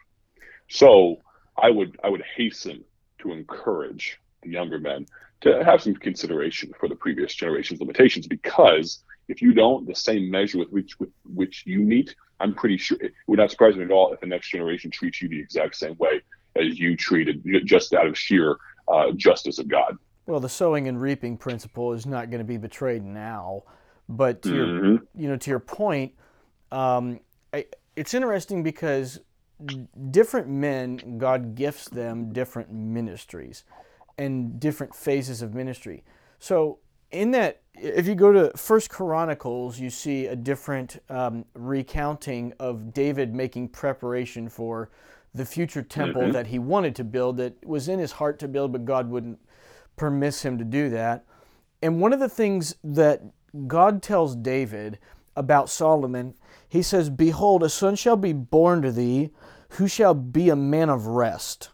So 0.68 1.22
I 1.58 1.70
would 1.70 1.98
I 2.04 2.10
would 2.10 2.24
hasten 2.36 2.84
to 3.20 3.32
encourage 3.32 4.20
the 4.44 4.50
younger 4.50 4.80
men 4.80 5.06
to 5.42 5.64
have 5.64 5.82
some 5.82 5.96
consideration 5.96 6.74
for 6.78 6.90
the 6.90 6.96
previous 6.96 7.34
generation's 7.34 7.80
limitations 7.80 8.28
because 8.28 9.02
if 9.30 9.42
you 9.42 9.54
don't, 9.54 9.88
the 9.88 9.96
same 9.96 10.30
measure 10.30 10.58
with 10.58 10.70
which 10.70 11.00
with 11.00 11.10
which 11.24 11.64
you 11.66 11.80
meet, 11.80 12.16
I'm 12.40 12.54
pretty 12.54 12.78
sure 12.78 12.98
it 13.00 13.14
would 13.28 13.40
not 13.40 13.52
surprise 13.52 13.76
me 13.76 13.84
at 13.84 13.92
all 13.92 14.12
if 14.12 14.20
the 14.20 14.28
next 14.28 14.50
generation 14.50 14.92
treats 14.92 15.22
you 15.22 15.30
the 15.30 15.40
exact 15.40 15.76
same 15.76 15.96
way 15.98 16.22
as 16.56 16.78
you 16.78 16.98
treated 16.98 17.46
just 17.66 17.94
out 17.94 18.08
of 18.08 18.18
sheer 18.18 18.58
uh, 18.88 19.12
justice 19.16 19.60
of 19.60 19.68
God. 19.68 19.98
Well, 20.26 20.40
the 20.40 20.50
sowing 20.50 20.88
and 20.88 21.00
reaping 21.00 21.38
principle 21.38 21.94
is 21.94 22.06
not 22.06 22.30
going 22.30 22.40
to 22.40 22.46
be 22.46 22.58
betrayed 22.58 23.04
now. 23.04 23.64
But 24.08 24.42
to 24.42 24.50
mm-hmm. 24.50 24.86
your, 24.86 25.00
you 25.16 25.30
know, 25.30 25.38
to 25.38 25.50
your 25.50 25.60
point, 25.60 26.14
um, 26.72 27.20
I, 27.54 27.66
it's 27.96 28.16
interesting 28.16 28.64
because 28.64 29.20
different 30.10 30.48
men, 30.48 31.18
God 31.20 31.54
gifts 31.54 31.88
them 31.90 32.34
different 32.34 32.72
ministries 32.72 33.64
and 34.18 34.60
different 34.60 34.96
phases 34.96 35.42
of 35.44 35.54
ministry. 35.54 36.04
So 36.40 36.80
in 37.12 37.32
that, 37.32 37.62
if 37.74 38.08
you 38.08 38.16
go 38.16 38.32
to 38.32 38.56
First 38.58 38.90
Chronicles, 38.90 39.80
you 39.80 39.90
see 39.90 40.28
a 40.28 40.36
different 40.36 41.00
um, 41.10 41.46
recounting 41.54 42.54
of 42.60 42.94
David 42.94 43.34
making 43.34 43.70
preparation 43.70 44.50
for 44.50 44.90
the 45.34 45.46
future 45.46 45.82
temple 45.82 46.24
mm-hmm. 46.24 46.32
that 46.32 46.48
he 46.48 46.60
wanted 46.60 46.96
to 46.96 47.04
build 47.04 47.38
that 47.38 47.66
was 47.66 47.88
in 47.88 48.00
his 48.00 48.14
heart 48.14 48.40
to 48.40 48.48
build, 48.48 48.72
but 48.72 48.86
God 48.86 49.10
wouldn't 49.10 49.40
permit 49.96 50.44
him 50.44 50.58
to 50.58 50.64
do 50.64 50.90
that. 50.90 51.26
And 51.82 52.02
one 52.02 52.14
of 52.14 52.20
the 52.20 52.30
things 52.30 52.76
that 52.84 53.22
God 53.68 54.02
tells 54.02 54.36
David 54.36 55.00
about 55.36 55.70
Solomon, 55.70 56.34
he 56.68 56.82
says, 56.82 57.10
Behold, 57.10 57.64
a 57.64 57.70
son 57.70 57.96
shall 57.96 58.18
be 58.18 58.34
born 58.34 58.82
to 58.82 58.92
thee, 58.92 59.30
who 59.74 59.88
shall 59.88 60.14
be 60.14 60.50
a 60.50 60.56
man 60.56 60.90
of 60.90 61.06
rest, 61.06 61.70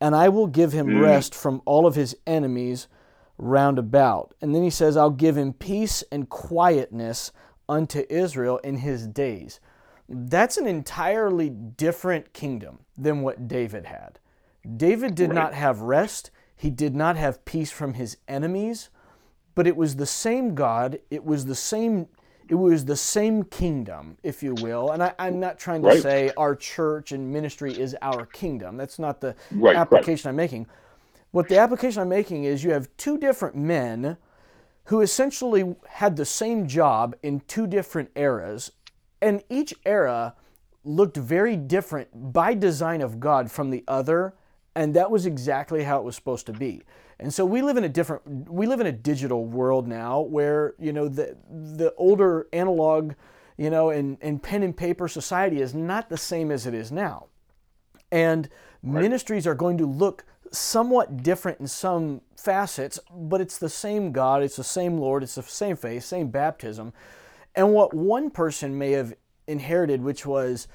and 0.00 0.14
I 0.14 0.28
will 0.28 0.46
give 0.46 0.72
him 0.72 0.88
mm. 0.88 1.00
rest 1.00 1.34
from 1.34 1.62
all 1.64 1.86
of 1.86 1.94
his 1.94 2.16
enemies 2.26 2.88
round 3.38 3.78
about. 3.78 4.34
And 4.40 4.54
then 4.54 4.62
he 4.62 4.70
says, 4.70 4.96
I'll 4.96 5.10
give 5.10 5.36
him 5.36 5.52
peace 5.52 6.02
and 6.10 6.28
quietness 6.28 7.32
unto 7.68 8.04
Israel 8.10 8.58
in 8.58 8.78
his 8.78 9.06
days. 9.06 9.60
That's 10.08 10.56
an 10.56 10.66
entirely 10.66 11.50
different 11.50 12.32
kingdom 12.32 12.80
than 12.96 13.22
what 13.22 13.46
David 13.46 13.86
had. 13.86 14.18
David 14.76 15.14
did 15.14 15.30
right. 15.30 15.34
not 15.34 15.54
have 15.54 15.80
rest, 15.80 16.30
he 16.56 16.70
did 16.70 16.94
not 16.94 17.16
have 17.16 17.44
peace 17.44 17.70
from 17.70 17.94
his 17.94 18.16
enemies, 18.26 18.90
but 19.54 19.66
it 19.66 19.76
was 19.76 19.96
the 19.96 20.06
same 20.06 20.54
God, 20.54 20.98
it 21.10 21.24
was 21.24 21.46
the 21.46 21.54
same 21.54 22.08
it 22.48 22.54
was 22.54 22.86
the 22.86 22.96
same 22.96 23.44
kingdom, 23.44 24.16
if 24.22 24.42
you 24.42 24.54
will. 24.54 24.92
And 24.92 25.02
I, 25.02 25.12
am 25.18 25.38
not 25.38 25.58
trying 25.58 25.82
to 25.82 25.88
right. 25.88 26.02
say 26.02 26.30
our 26.38 26.56
church 26.56 27.12
and 27.12 27.30
ministry 27.30 27.78
is 27.78 27.94
our 28.00 28.24
kingdom. 28.24 28.78
That's 28.78 28.98
not 28.98 29.20
the 29.20 29.34
right, 29.50 29.76
application 29.76 30.30
I'm 30.30 30.36
making. 30.36 30.66
What 31.30 31.48
the 31.48 31.58
application 31.58 32.02
I'm 32.02 32.08
making 32.08 32.44
is 32.44 32.64
you 32.64 32.70
have 32.72 32.88
two 32.96 33.18
different 33.18 33.56
men 33.56 34.16
who 34.84 35.02
essentially 35.02 35.76
had 35.88 36.16
the 36.16 36.24
same 36.24 36.66
job 36.66 37.14
in 37.22 37.40
two 37.40 37.66
different 37.66 38.10
eras, 38.16 38.72
and 39.20 39.42
each 39.50 39.74
era 39.84 40.34
looked 40.84 41.16
very 41.16 41.56
different 41.56 42.32
by 42.32 42.54
design 42.54 43.02
of 43.02 43.20
God 43.20 43.50
from 43.50 43.70
the 43.70 43.84
other, 43.86 44.34
and 44.74 44.94
that 44.94 45.10
was 45.10 45.26
exactly 45.26 45.84
how 45.84 45.98
it 45.98 46.04
was 46.04 46.16
supposed 46.16 46.46
to 46.46 46.52
be. 46.52 46.82
And 47.20 47.34
so 47.34 47.44
we 47.44 47.62
live 47.62 47.76
in 47.76 47.84
a 47.84 47.88
different 47.88 48.50
we 48.50 48.66
live 48.66 48.80
in 48.80 48.86
a 48.86 48.92
digital 48.92 49.44
world 49.44 49.88
now 49.88 50.20
where, 50.20 50.74
you 50.78 50.92
know, 50.92 51.08
the 51.08 51.36
the 51.50 51.92
older 51.96 52.46
analog, 52.52 53.14
you 53.56 53.70
know, 53.70 53.90
and, 53.90 54.16
and 54.20 54.42
pen 54.42 54.62
and 54.62 54.76
paper 54.76 55.08
society 55.08 55.60
is 55.60 55.74
not 55.74 56.08
the 56.08 56.16
same 56.16 56.50
as 56.50 56.66
it 56.66 56.74
is 56.74 56.92
now. 56.92 57.26
And 58.12 58.48
right. 58.82 59.02
ministries 59.02 59.46
are 59.46 59.54
going 59.54 59.78
to 59.78 59.86
look 59.86 60.24
somewhat 60.52 61.22
different 61.22 61.60
in 61.60 61.66
some 61.66 62.20
facets, 62.36 62.98
but 63.14 63.40
it's 63.40 63.58
the 63.58 63.68
same 63.68 64.12
God, 64.12 64.42
it's 64.42 64.56
the 64.56 64.64
same 64.64 64.98
Lord, 64.98 65.22
it's 65.22 65.34
the 65.34 65.42
same 65.42 65.76
faith, 65.76 66.04
same 66.04 66.28
baptism. 66.28 66.92
And 67.54 67.72
what 67.72 67.94
one 67.94 68.30
person 68.30 68.78
may 68.78 68.92
have 68.92 69.14
inherited, 69.46 70.02
which 70.02 70.24
was, 70.24 70.68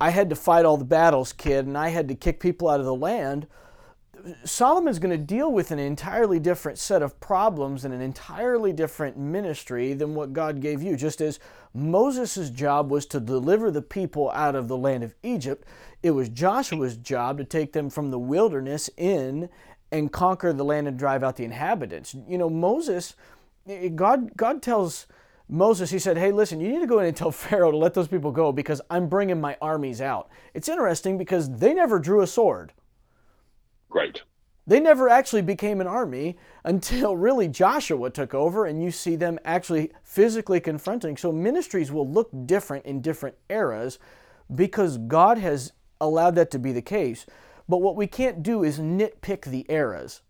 I 0.00 0.10
had 0.10 0.30
to 0.30 0.36
fight 0.36 0.64
all 0.64 0.76
the 0.76 0.84
battles, 0.84 1.32
kid, 1.32 1.66
and 1.66 1.76
I 1.76 1.88
had 1.88 2.08
to 2.08 2.14
kick 2.14 2.40
people 2.40 2.68
out 2.68 2.80
of 2.80 2.86
the 2.86 2.94
land. 2.94 3.46
Solomon's 4.44 4.98
going 4.98 5.18
to 5.18 5.22
deal 5.22 5.52
with 5.52 5.70
an 5.70 5.78
entirely 5.78 6.40
different 6.40 6.78
set 6.78 7.02
of 7.02 7.20
problems 7.20 7.84
and 7.84 7.92
an 7.92 8.00
entirely 8.00 8.72
different 8.72 9.18
ministry 9.18 9.92
than 9.92 10.14
what 10.14 10.32
God 10.32 10.60
gave 10.60 10.82
you. 10.82 10.96
Just 10.96 11.20
as 11.20 11.38
Moses' 11.74 12.48
job 12.50 12.90
was 12.90 13.04
to 13.06 13.20
deliver 13.20 13.70
the 13.70 13.82
people 13.82 14.30
out 14.30 14.54
of 14.54 14.68
the 14.68 14.76
land 14.76 15.04
of 15.04 15.14
Egypt, 15.22 15.66
it 16.02 16.12
was 16.12 16.28
Joshua's 16.30 16.96
job 16.96 17.36
to 17.38 17.44
take 17.44 17.72
them 17.72 17.90
from 17.90 18.10
the 18.10 18.18
wilderness 18.18 18.88
in 18.96 19.50
and 19.92 20.12
conquer 20.12 20.52
the 20.52 20.64
land 20.64 20.88
and 20.88 20.98
drive 20.98 21.22
out 21.22 21.36
the 21.36 21.44
inhabitants. 21.44 22.16
You 22.26 22.38
know, 22.38 22.48
Moses, 22.48 23.14
God, 23.94 24.34
God 24.36 24.62
tells 24.62 25.06
Moses, 25.48 25.90
he 25.90 25.98
said, 25.98 26.16
Hey, 26.16 26.32
listen, 26.32 26.60
you 26.60 26.68
need 26.68 26.80
to 26.80 26.86
go 26.86 26.98
in 26.98 27.06
and 27.06 27.16
tell 27.16 27.30
Pharaoh 27.32 27.70
to 27.70 27.76
let 27.76 27.92
those 27.92 28.08
people 28.08 28.32
go 28.32 28.52
because 28.52 28.80
I'm 28.88 29.08
bringing 29.08 29.40
my 29.40 29.56
armies 29.60 30.00
out. 30.00 30.30
It's 30.54 30.68
interesting 30.68 31.18
because 31.18 31.50
they 31.50 31.74
never 31.74 31.98
drew 31.98 32.22
a 32.22 32.26
sword. 32.26 32.72
Right. 33.94 34.20
They 34.66 34.80
never 34.80 35.08
actually 35.08 35.42
became 35.42 35.80
an 35.80 35.86
army 35.86 36.36
until 36.64 37.16
really 37.16 37.48
Joshua 37.48 38.10
took 38.10 38.34
over 38.34 38.66
and 38.66 38.82
you 38.82 38.90
see 38.90 39.14
them 39.14 39.38
actually 39.44 39.92
physically 40.02 40.58
confronting. 40.58 41.16
So 41.16 41.30
ministries 41.30 41.92
will 41.92 42.08
look 42.08 42.30
different 42.46 42.84
in 42.86 43.00
different 43.00 43.36
eras 43.48 43.98
because 44.54 44.98
God 44.98 45.38
has 45.38 45.72
allowed 46.00 46.34
that 46.34 46.50
to 46.52 46.58
be 46.58 46.72
the 46.72 46.82
case. 46.82 47.24
But 47.68 47.78
what 47.78 47.96
we 47.96 48.06
can't 48.06 48.42
do 48.42 48.64
is 48.64 48.78
nitpick 48.78 49.44
the 49.44 49.64
eras. 49.68 50.22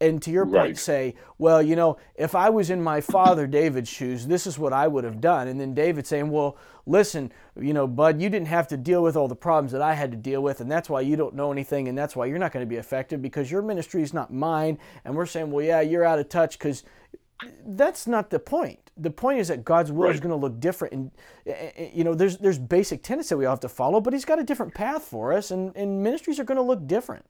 And 0.00 0.22
to 0.22 0.30
your 0.30 0.44
point, 0.44 0.54
right. 0.56 0.78
say, 0.78 1.14
well, 1.38 1.60
you 1.60 1.74
know, 1.74 1.96
if 2.14 2.36
I 2.36 2.50
was 2.50 2.70
in 2.70 2.80
my 2.80 3.00
father 3.00 3.48
David's 3.48 3.88
shoes, 3.88 4.28
this 4.28 4.46
is 4.46 4.56
what 4.56 4.72
I 4.72 4.86
would 4.86 5.02
have 5.02 5.20
done. 5.20 5.48
And 5.48 5.60
then 5.60 5.74
David 5.74 6.06
saying, 6.06 6.30
well, 6.30 6.56
listen, 6.86 7.32
you 7.60 7.72
know, 7.72 7.88
bud, 7.88 8.22
you 8.22 8.30
didn't 8.30 8.46
have 8.46 8.68
to 8.68 8.76
deal 8.76 9.02
with 9.02 9.16
all 9.16 9.26
the 9.26 9.34
problems 9.34 9.72
that 9.72 9.82
I 9.82 9.94
had 9.94 10.12
to 10.12 10.16
deal 10.16 10.40
with, 10.40 10.60
and 10.60 10.70
that's 10.70 10.88
why 10.88 11.00
you 11.00 11.16
don't 11.16 11.34
know 11.34 11.50
anything, 11.50 11.88
and 11.88 11.98
that's 11.98 12.14
why 12.14 12.26
you're 12.26 12.38
not 12.38 12.52
going 12.52 12.64
to 12.64 12.68
be 12.68 12.76
effective 12.76 13.20
because 13.20 13.50
your 13.50 13.62
ministry 13.62 14.02
is 14.02 14.14
not 14.14 14.32
mine. 14.32 14.78
And 15.04 15.16
we're 15.16 15.26
saying, 15.26 15.50
well, 15.50 15.64
yeah, 15.64 15.80
you're 15.80 16.04
out 16.04 16.20
of 16.20 16.28
touch 16.28 16.58
because 16.58 16.84
that's 17.66 18.06
not 18.06 18.30
the 18.30 18.38
point. 18.38 18.78
The 18.96 19.10
point 19.10 19.38
is 19.38 19.48
that 19.48 19.64
God's 19.64 19.92
will 19.92 20.06
right. 20.06 20.14
is 20.14 20.20
going 20.20 20.30
to 20.30 20.36
look 20.36 20.58
different, 20.58 20.94
and 20.94 21.10
eh, 21.46 21.52
eh, 21.52 21.70
eh, 21.76 21.90
you 21.94 22.04
know, 22.04 22.14
there's 22.14 22.38
there's 22.38 22.58
basic 22.58 23.02
tenets 23.02 23.28
that 23.28 23.36
we 23.36 23.46
all 23.46 23.52
have 23.52 23.60
to 23.60 23.68
follow, 23.68 24.00
but 24.00 24.12
He's 24.12 24.24
got 24.24 24.38
a 24.38 24.44
different 24.44 24.74
path 24.74 25.04
for 25.04 25.32
us, 25.32 25.50
and, 25.50 25.76
and 25.76 26.02
ministries 26.02 26.40
are 26.40 26.44
going 26.44 26.56
to 26.56 26.62
look 26.62 26.86
different. 26.86 27.24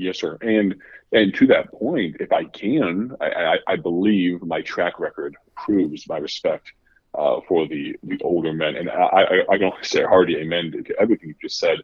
Yes, 0.00 0.20
sir. 0.20 0.38
And 0.40 0.76
and 1.12 1.34
to 1.34 1.46
that 1.48 1.72
point, 1.72 2.16
if 2.20 2.32
I 2.32 2.44
can, 2.44 3.16
I, 3.20 3.26
I, 3.26 3.58
I 3.66 3.76
believe 3.76 4.42
my 4.42 4.60
track 4.62 5.00
record 5.00 5.36
proves 5.56 6.08
my 6.08 6.18
respect 6.18 6.72
uh, 7.14 7.40
for 7.48 7.66
the 7.66 7.96
the 8.02 8.20
older 8.22 8.52
men, 8.52 8.76
and 8.76 8.90
I 8.90 8.94
I, 8.94 9.40
I 9.50 9.58
can 9.58 9.64
only 9.64 9.82
say 9.82 10.02
hearty 10.04 10.36
amen 10.36 10.84
to 10.86 11.00
everything 11.00 11.30
you 11.30 11.34
just 11.40 11.58
said. 11.58 11.78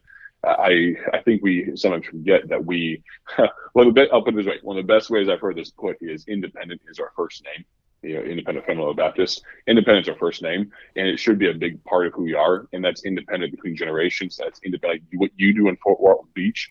I 0.44 0.94
I 1.12 1.22
think 1.24 1.42
we 1.42 1.72
sometimes 1.74 2.06
forget 2.06 2.48
that 2.48 2.64
we 2.64 3.02
well 3.74 3.92
the 3.92 4.08
I'll 4.12 4.22
put 4.22 4.34
it 4.34 4.36
this 4.36 4.46
way 4.46 4.58
one 4.62 4.78
of 4.78 4.86
the 4.86 4.92
best 4.92 5.10
ways 5.10 5.28
I've 5.28 5.40
heard 5.40 5.56
this 5.56 5.70
put 5.70 5.96
is 6.00 6.26
independent 6.28 6.82
is 6.88 6.98
our 6.98 7.12
first 7.16 7.44
name 7.44 7.64
you 8.02 8.14
know 8.14 8.20
independent 8.20 8.66
fundamental 8.66 8.94
Baptist 8.94 9.42
independent 9.66 10.06
is 10.06 10.10
our 10.10 10.18
first 10.18 10.42
name 10.42 10.70
and 10.96 11.08
it 11.08 11.18
should 11.18 11.38
be 11.38 11.48
a 11.48 11.54
big 11.54 11.82
part 11.84 12.06
of 12.06 12.12
who 12.12 12.22
we 12.24 12.34
are 12.34 12.68
and 12.72 12.84
that's 12.84 13.04
independent 13.04 13.52
between 13.52 13.74
generations 13.74 14.36
that's 14.36 14.60
independent 14.64 15.02
what 15.14 15.30
you 15.36 15.54
do 15.54 15.68
in 15.68 15.76
Fort 15.76 16.00
Walton 16.00 16.28
Beach 16.34 16.70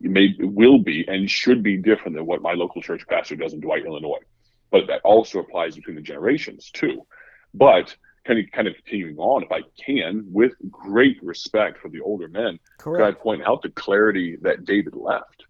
may 0.00 0.34
will 0.38 0.78
be 0.78 1.04
and 1.08 1.30
should 1.30 1.62
be 1.62 1.76
different 1.76 2.16
than 2.16 2.26
what 2.26 2.42
my 2.42 2.52
local 2.52 2.82
church 2.82 3.06
pastor 3.08 3.36
does 3.36 3.52
in 3.52 3.60
Dwight 3.60 3.84
Illinois 3.86 4.22
but 4.70 4.86
that 4.88 5.00
also 5.04 5.38
applies 5.38 5.76
between 5.76 5.96
the 5.96 6.02
generations 6.02 6.70
too 6.70 7.06
but 7.54 7.96
kind 8.24 8.38
of 8.38 8.50
kind 8.52 8.68
of 8.68 8.74
continuing 8.74 9.16
on, 9.18 9.42
if 9.42 9.52
I 9.52 9.60
can, 9.84 10.24
with 10.30 10.52
great 10.70 11.22
respect 11.22 11.78
for 11.78 11.88
the 11.88 12.00
older 12.00 12.28
men, 12.28 12.58
Correct. 12.78 13.18
I 13.18 13.22
point 13.22 13.42
out 13.46 13.62
the 13.62 13.70
clarity 13.70 14.36
that 14.42 14.64
David 14.64 14.94
left? 14.94 15.44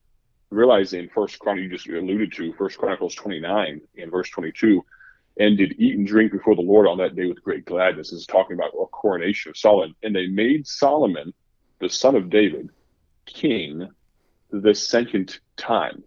Realizing 0.50 1.08
First 1.14 1.38
Chronicles, 1.38 1.64
you 1.64 1.76
just 1.76 1.88
alluded 1.88 2.32
to, 2.34 2.52
First 2.54 2.78
Chronicles 2.78 3.14
29 3.14 3.80
and 3.96 4.10
verse 4.10 4.28
22, 4.30 4.84
and 5.38 5.56
did 5.56 5.74
eat 5.78 5.96
and 5.96 6.06
drink 6.06 6.32
before 6.32 6.54
the 6.54 6.62
Lord 6.62 6.86
on 6.86 6.98
that 6.98 7.16
day 7.16 7.26
with 7.26 7.42
great 7.42 7.64
gladness. 7.64 8.10
This 8.10 8.20
is 8.20 8.26
talking 8.26 8.54
about 8.54 8.72
a 8.80 8.86
coronation 8.86 9.50
of 9.50 9.56
Solomon. 9.56 9.94
And 10.02 10.14
they 10.14 10.28
made 10.28 10.66
Solomon, 10.66 11.32
the 11.80 11.88
son 11.88 12.14
of 12.14 12.30
David, 12.30 12.70
king 13.26 13.88
the 14.62 14.74
second 14.74 15.38
time. 15.56 16.04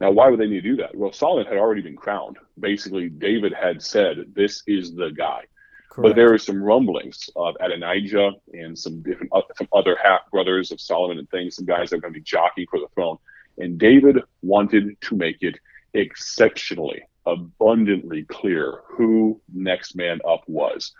Now, 0.00 0.10
why 0.10 0.28
would 0.28 0.40
they 0.40 0.46
need 0.46 0.62
to 0.62 0.68
do 0.70 0.76
that? 0.76 0.94
Well, 0.94 1.12
Solomon 1.12 1.46
had 1.46 1.58
already 1.58 1.82
been 1.82 1.96
crowned. 1.96 2.38
Basically, 2.58 3.08
David 3.08 3.52
had 3.52 3.82
said, 3.82 4.32
This 4.34 4.62
is 4.66 4.94
the 4.94 5.10
guy. 5.10 5.44
Correct. 5.90 6.10
But 6.10 6.16
there 6.16 6.30
were 6.30 6.38
some 6.38 6.62
rumblings 6.62 7.28
of 7.36 7.56
Adonijah 7.60 8.32
and 8.54 8.78
some 8.78 9.02
different 9.02 9.32
uh, 9.32 9.42
some 9.56 9.68
other 9.72 9.98
half 10.02 10.20
brothers 10.30 10.70
of 10.70 10.80
Solomon 10.80 11.18
and 11.18 11.28
things, 11.30 11.56
some 11.56 11.66
guys 11.66 11.90
that 11.90 11.96
are 11.96 12.00
going 12.00 12.14
to 12.14 12.20
be 12.20 12.24
jockeying 12.24 12.68
for 12.70 12.78
the 12.78 12.86
throne. 12.94 13.18
And 13.58 13.78
David 13.78 14.18
wanted 14.40 15.00
to 15.00 15.16
make 15.16 15.38
it 15.42 15.58
exceptionally, 15.92 17.02
abundantly 17.26 18.22
clear 18.22 18.82
who 18.86 19.40
next 19.52 19.96
man 19.96 20.20
up 20.26 20.44
was. 20.46 20.92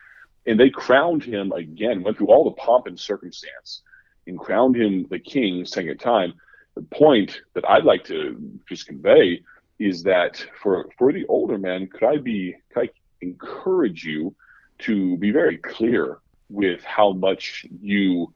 And 0.47 0.59
they 0.59 0.71
crowned 0.71 1.23
him 1.23 1.53
again, 1.53 2.03
went 2.03 2.19
through 2.19 2.29
all 2.29 2.45
the 2.45 2.57
pomp 2.57 2.87
and 2.87 2.99
circumstance, 2.99 3.83
and 4.31 4.39
crowned 4.39 4.77
him 4.77 5.07
the 5.11 5.19
king 5.19 5.67
second 5.67 5.99
time 5.99 6.33
the 6.75 6.83
point 6.83 7.43
that 7.55 7.69
I'd 7.69 7.85
like 7.85 8.05
to 8.05 8.59
just 8.69 8.87
convey 8.87 9.43
is 9.79 10.03
that 10.05 10.45
for 10.63 10.89
for 10.97 11.13
the 11.13 11.27
older 11.27 11.59
men, 11.59 11.89
could 11.89 12.05
I 12.05 12.19
be 12.19 12.57
could 12.73 12.85
I 12.85 12.91
encourage 13.21 14.05
you 14.05 14.35
to 14.81 15.17
be 15.19 15.31
very 15.31 15.59
clear 15.59 16.19
with 16.49 16.83
how 16.85 17.13
much 17.13 17.67
you 17.81 18.33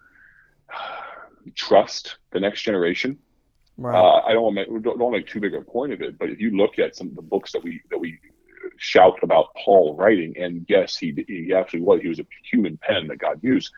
trust 1.54 2.16
the 2.32 2.40
next 2.40 2.62
generation. 2.62 3.18
Right. 3.76 3.98
Uh, 3.98 4.22
I 4.24 4.32
don't 4.32 4.42
want 4.42 4.56
to 4.56 4.72
make, 4.72 4.82
don't, 4.82 4.98
don't 4.98 5.12
make 5.12 5.26
too 5.26 5.40
big 5.40 5.54
a 5.54 5.60
point 5.60 5.92
of 5.92 6.00
it, 6.00 6.16
but 6.18 6.30
if 6.30 6.40
you 6.40 6.56
look 6.56 6.78
at 6.78 6.94
some 6.96 7.08
of 7.08 7.16
the 7.16 7.22
books 7.22 7.52
that 7.52 7.62
we 7.62 7.82
that 7.90 7.98
we 7.98 8.18
shout 8.76 9.18
about 9.22 9.54
Paul 9.56 9.96
writing, 9.96 10.34
and 10.38 10.64
yes, 10.68 10.96
he 10.96 11.24
he 11.28 11.52
actually 11.54 11.80
was 11.80 12.00
he 12.00 12.08
was 12.08 12.20
a 12.20 12.26
human 12.50 12.78
pen 12.78 13.08
that 13.08 13.18
God 13.18 13.40
used. 13.42 13.70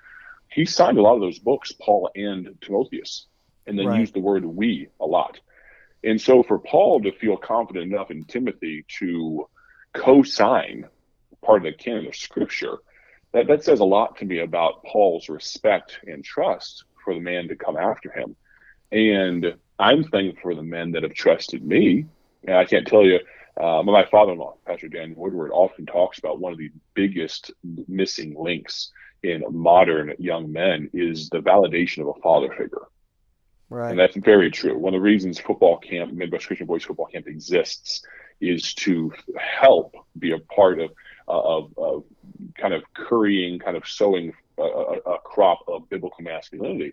He 0.57 0.65
signed 0.65 0.97
a 0.97 1.03
lot 1.03 1.17
of 1.17 1.21
those 1.21 1.39
books, 1.39 1.71
Paul 1.73 2.11
and 2.17 2.49
Timotheus 2.63 3.27
and 3.67 3.79
then 3.79 3.89
right. 3.89 4.01
use 4.01 4.11
the 4.11 4.21
word 4.21 4.43
we 4.43 4.89
a 4.99 5.05
lot. 5.05 5.39
And 6.03 6.19
so 6.19 6.43
for 6.43 6.59
Paul 6.59 7.03
to 7.03 7.13
feel 7.13 7.37
confident 7.37 7.93
enough 7.93 8.11
in 8.11 8.25
Timothy 8.25 8.87
to 8.99 9.51
co-sign 9.93 10.87
part 11.45 11.59
of 11.59 11.65
the 11.65 11.73
canon 11.77 12.07
of 12.07 12.17
scripture, 12.17 12.79
that, 13.33 13.49
that 13.49 13.65
says 13.65 13.81
a 13.81 13.85
lot 13.85 14.17
to 14.17 14.25
me 14.25 14.39
about 14.39 14.83
Paul's 14.85 15.29
respect 15.29 15.99
and 16.07 16.25
trust 16.25 16.85
for 17.05 17.13
the 17.13 17.21
man 17.21 17.49
to 17.49 17.57
come 17.57 17.77
after 17.77 18.11
him. 18.11 18.35
And 18.91 19.57
I'm 19.79 20.05
thankful 20.05 20.41
for 20.41 20.55
the 20.55 20.63
men 20.63 20.93
that 20.93 21.03
have 21.03 21.13
trusted 21.13 21.63
me. 21.63 22.07
And 22.47 22.57
I 22.57 22.65
can't 22.65 22.87
tell 22.87 23.05
you, 23.05 23.21
uh, 23.61 23.83
my 23.83 24.07
father-in-law, 24.07 24.55
Pastor 24.67 24.89
Dan 24.89 25.15
Woodward, 25.17 25.51
often 25.53 25.85
talks 25.85 26.19
about 26.19 26.41
one 26.41 26.53
of 26.53 26.59
the 26.59 26.73
biggest 26.95 27.53
missing 27.89 28.35
links 28.39 28.91
in 29.27 29.45
modern 29.51 30.15
young 30.19 30.53
men 30.53 30.91
is 30.93 31.29
the 31.31 31.39
validation 31.39 32.03
of 32.03 32.17
a 32.17 32.21
father 32.21 32.49
figure. 32.51 32.87
Right. 33.69 33.91
And 33.91 33.99
that's 33.99 34.17
very 34.17 34.51
true. 34.51 34.79
One 34.79 34.95
of 34.95 34.99
the 34.99 35.03
reasons 35.03 35.41
football 35.41 35.79
camp, 35.79 36.13
Midwest 36.13 36.47
Christian 36.47 36.67
Boys 36.67 36.85
Football 36.85 37.07
Camp 37.07 37.27
exists 37.27 38.07
is 38.41 38.75
to 38.75 39.13
help 39.37 39.97
be 40.17 40.33
a 40.33 40.39
part 40.39 40.79
of, 40.79 40.91
of, 41.27 41.73
of 41.77 42.05
kind 42.57 42.75
of 42.75 42.83
currying, 42.95 43.59
kind 43.59 43.77
of 43.77 43.89
sowing 43.89 44.33
a, 44.59 44.63
a 44.63 45.19
crop 45.25 45.61
of 45.67 45.89
biblical 45.89 46.23
masculinity. 46.23 46.93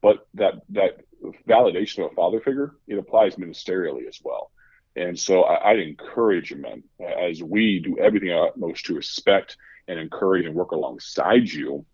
But 0.00 0.26
that 0.34 0.54
that 0.70 1.00
validation 1.48 2.04
of 2.04 2.12
a 2.12 2.14
father 2.14 2.40
figure 2.40 2.76
it 2.86 2.98
applies 2.98 3.36
ministerially 3.36 4.06
as 4.08 4.20
well. 4.22 4.50
And 4.94 5.18
so 5.18 5.42
I, 5.42 5.70
I'd 5.70 5.80
encourage 5.80 6.54
men 6.54 6.82
as 7.00 7.42
we 7.42 7.80
do 7.80 7.98
everything 7.98 8.30
our 8.32 8.48
utmost 8.48 8.86
to 8.86 8.94
respect 8.94 9.56
and 9.88 9.98
encourage 9.98 10.46
and 10.46 10.54
work 10.54 10.72
alongside 10.72 11.48
you. 11.48 11.84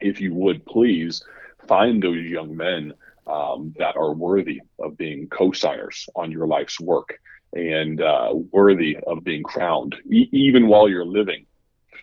If 0.00 0.20
you 0.20 0.34
would 0.34 0.64
please 0.66 1.22
find 1.68 2.02
those 2.02 2.24
young 2.24 2.56
men 2.56 2.94
um, 3.26 3.74
that 3.78 3.96
are 3.96 4.12
worthy 4.12 4.60
of 4.78 4.96
being 4.96 5.28
co-signers 5.28 6.08
on 6.16 6.32
your 6.32 6.46
life's 6.46 6.80
work 6.80 7.20
and 7.52 8.00
uh, 8.00 8.34
worthy 8.50 8.96
of 9.06 9.22
being 9.22 9.42
crowned, 9.42 9.94
e- 10.10 10.28
even 10.32 10.66
while 10.66 10.88
you're 10.88 11.04
living, 11.04 11.46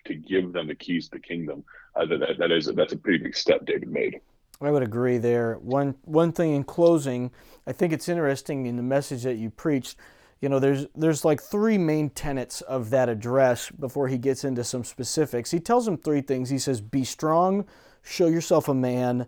to 0.06 0.16
give 0.16 0.54
them 0.54 0.68
the 0.68 0.76
keys 0.76 1.10
to 1.10 1.18
the 1.18 1.20
kingdom. 1.22 1.64
Uh, 1.96 2.06
that, 2.06 2.38
that 2.38 2.52
is 2.52 2.72
that's 2.76 2.94
a 2.94 2.98
pretty 2.98 3.24
big 3.24 3.36
step 3.36 3.66
David 3.66 3.90
made. 3.90 4.22
I 4.62 4.72
would 4.72 4.84
agree 4.84 5.18
there. 5.18 5.56
One 5.56 5.96
one 6.04 6.32
thing 6.32 6.54
in 6.54 6.64
closing, 6.64 7.32
I 7.66 7.72
think 7.72 7.94
it's 7.94 8.10
interesting 8.10 8.66
in 8.66 8.78
the 8.78 8.84
message 8.84 9.24
that 9.24 9.36
you 9.36 9.50
preached. 9.50 9.96
You 10.42 10.50
know, 10.50 10.60
there's 10.60 10.86
there's 10.96 11.26
like 11.26 11.42
three 11.42 11.78
main 11.78 12.10
tenets 12.10 12.62
of 12.62 12.90
that 12.92 13.10
address 13.10 13.70
before 13.70 14.08
he 14.08 14.18
gets 14.18 14.44
into 14.44 14.64
some 14.64 14.84
specifics. 14.84 15.52
He 15.52 15.60
tells 15.60 15.86
them 15.86 15.98
three 15.98 16.22
things. 16.22 16.50
He 16.50 16.60
says, 16.60 16.80
"Be 16.80 17.04
strong, 17.04 17.66
show 18.02 18.28
yourself 18.28 18.70
a 18.70 18.74
man, 18.74 19.28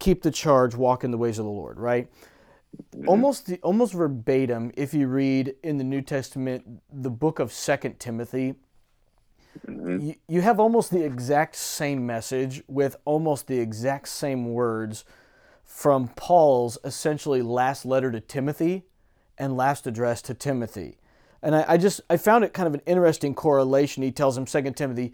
keep 0.00 0.22
the 0.22 0.30
charge, 0.30 0.74
walk 0.74 1.04
in 1.04 1.10
the 1.12 1.18
ways 1.18 1.38
of 1.38 1.44
the 1.44 1.50
Lord." 1.50 1.78
Right? 1.78 2.10
Mm-hmm. 2.94 3.08
Almost 3.08 3.52
almost 3.62 3.94
verbatim, 3.94 4.72
if 4.76 4.92
you 4.94 5.06
read 5.06 5.54
in 5.62 5.78
the 5.78 5.84
New 5.84 6.02
Testament 6.02 6.82
the 6.92 7.10
book 7.10 7.38
of 7.38 7.52
Second 7.52 8.00
Timothy, 8.00 8.56
Mm-hmm. 9.66 10.08
You, 10.08 10.14
you 10.28 10.40
have 10.40 10.60
almost 10.60 10.90
the 10.90 11.04
exact 11.04 11.56
same 11.56 12.06
message 12.06 12.62
with 12.68 12.96
almost 13.04 13.46
the 13.46 13.58
exact 13.58 14.08
same 14.08 14.52
words 14.52 15.04
from 15.64 16.08
Paul's 16.08 16.78
essentially 16.84 17.42
last 17.42 17.84
letter 17.84 18.10
to 18.10 18.20
Timothy 18.20 18.84
and 19.38 19.56
last 19.56 19.86
address 19.86 20.22
to 20.22 20.34
Timothy. 20.34 20.98
And 21.42 21.54
I, 21.54 21.64
I, 21.68 21.76
just 21.76 22.00
I 22.10 22.16
found 22.16 22.44
it 22.44 22.52
kind 22.52 22.66
of 22.66 22.74
an 22.74 22.82
interesting 22.86 23.34
correlation. 23.34 24.02
He 24.02 24.10
tells 24.10 24.36
him 24.36 24.44
2 24.44 24.72
Timothy 24.72 25.12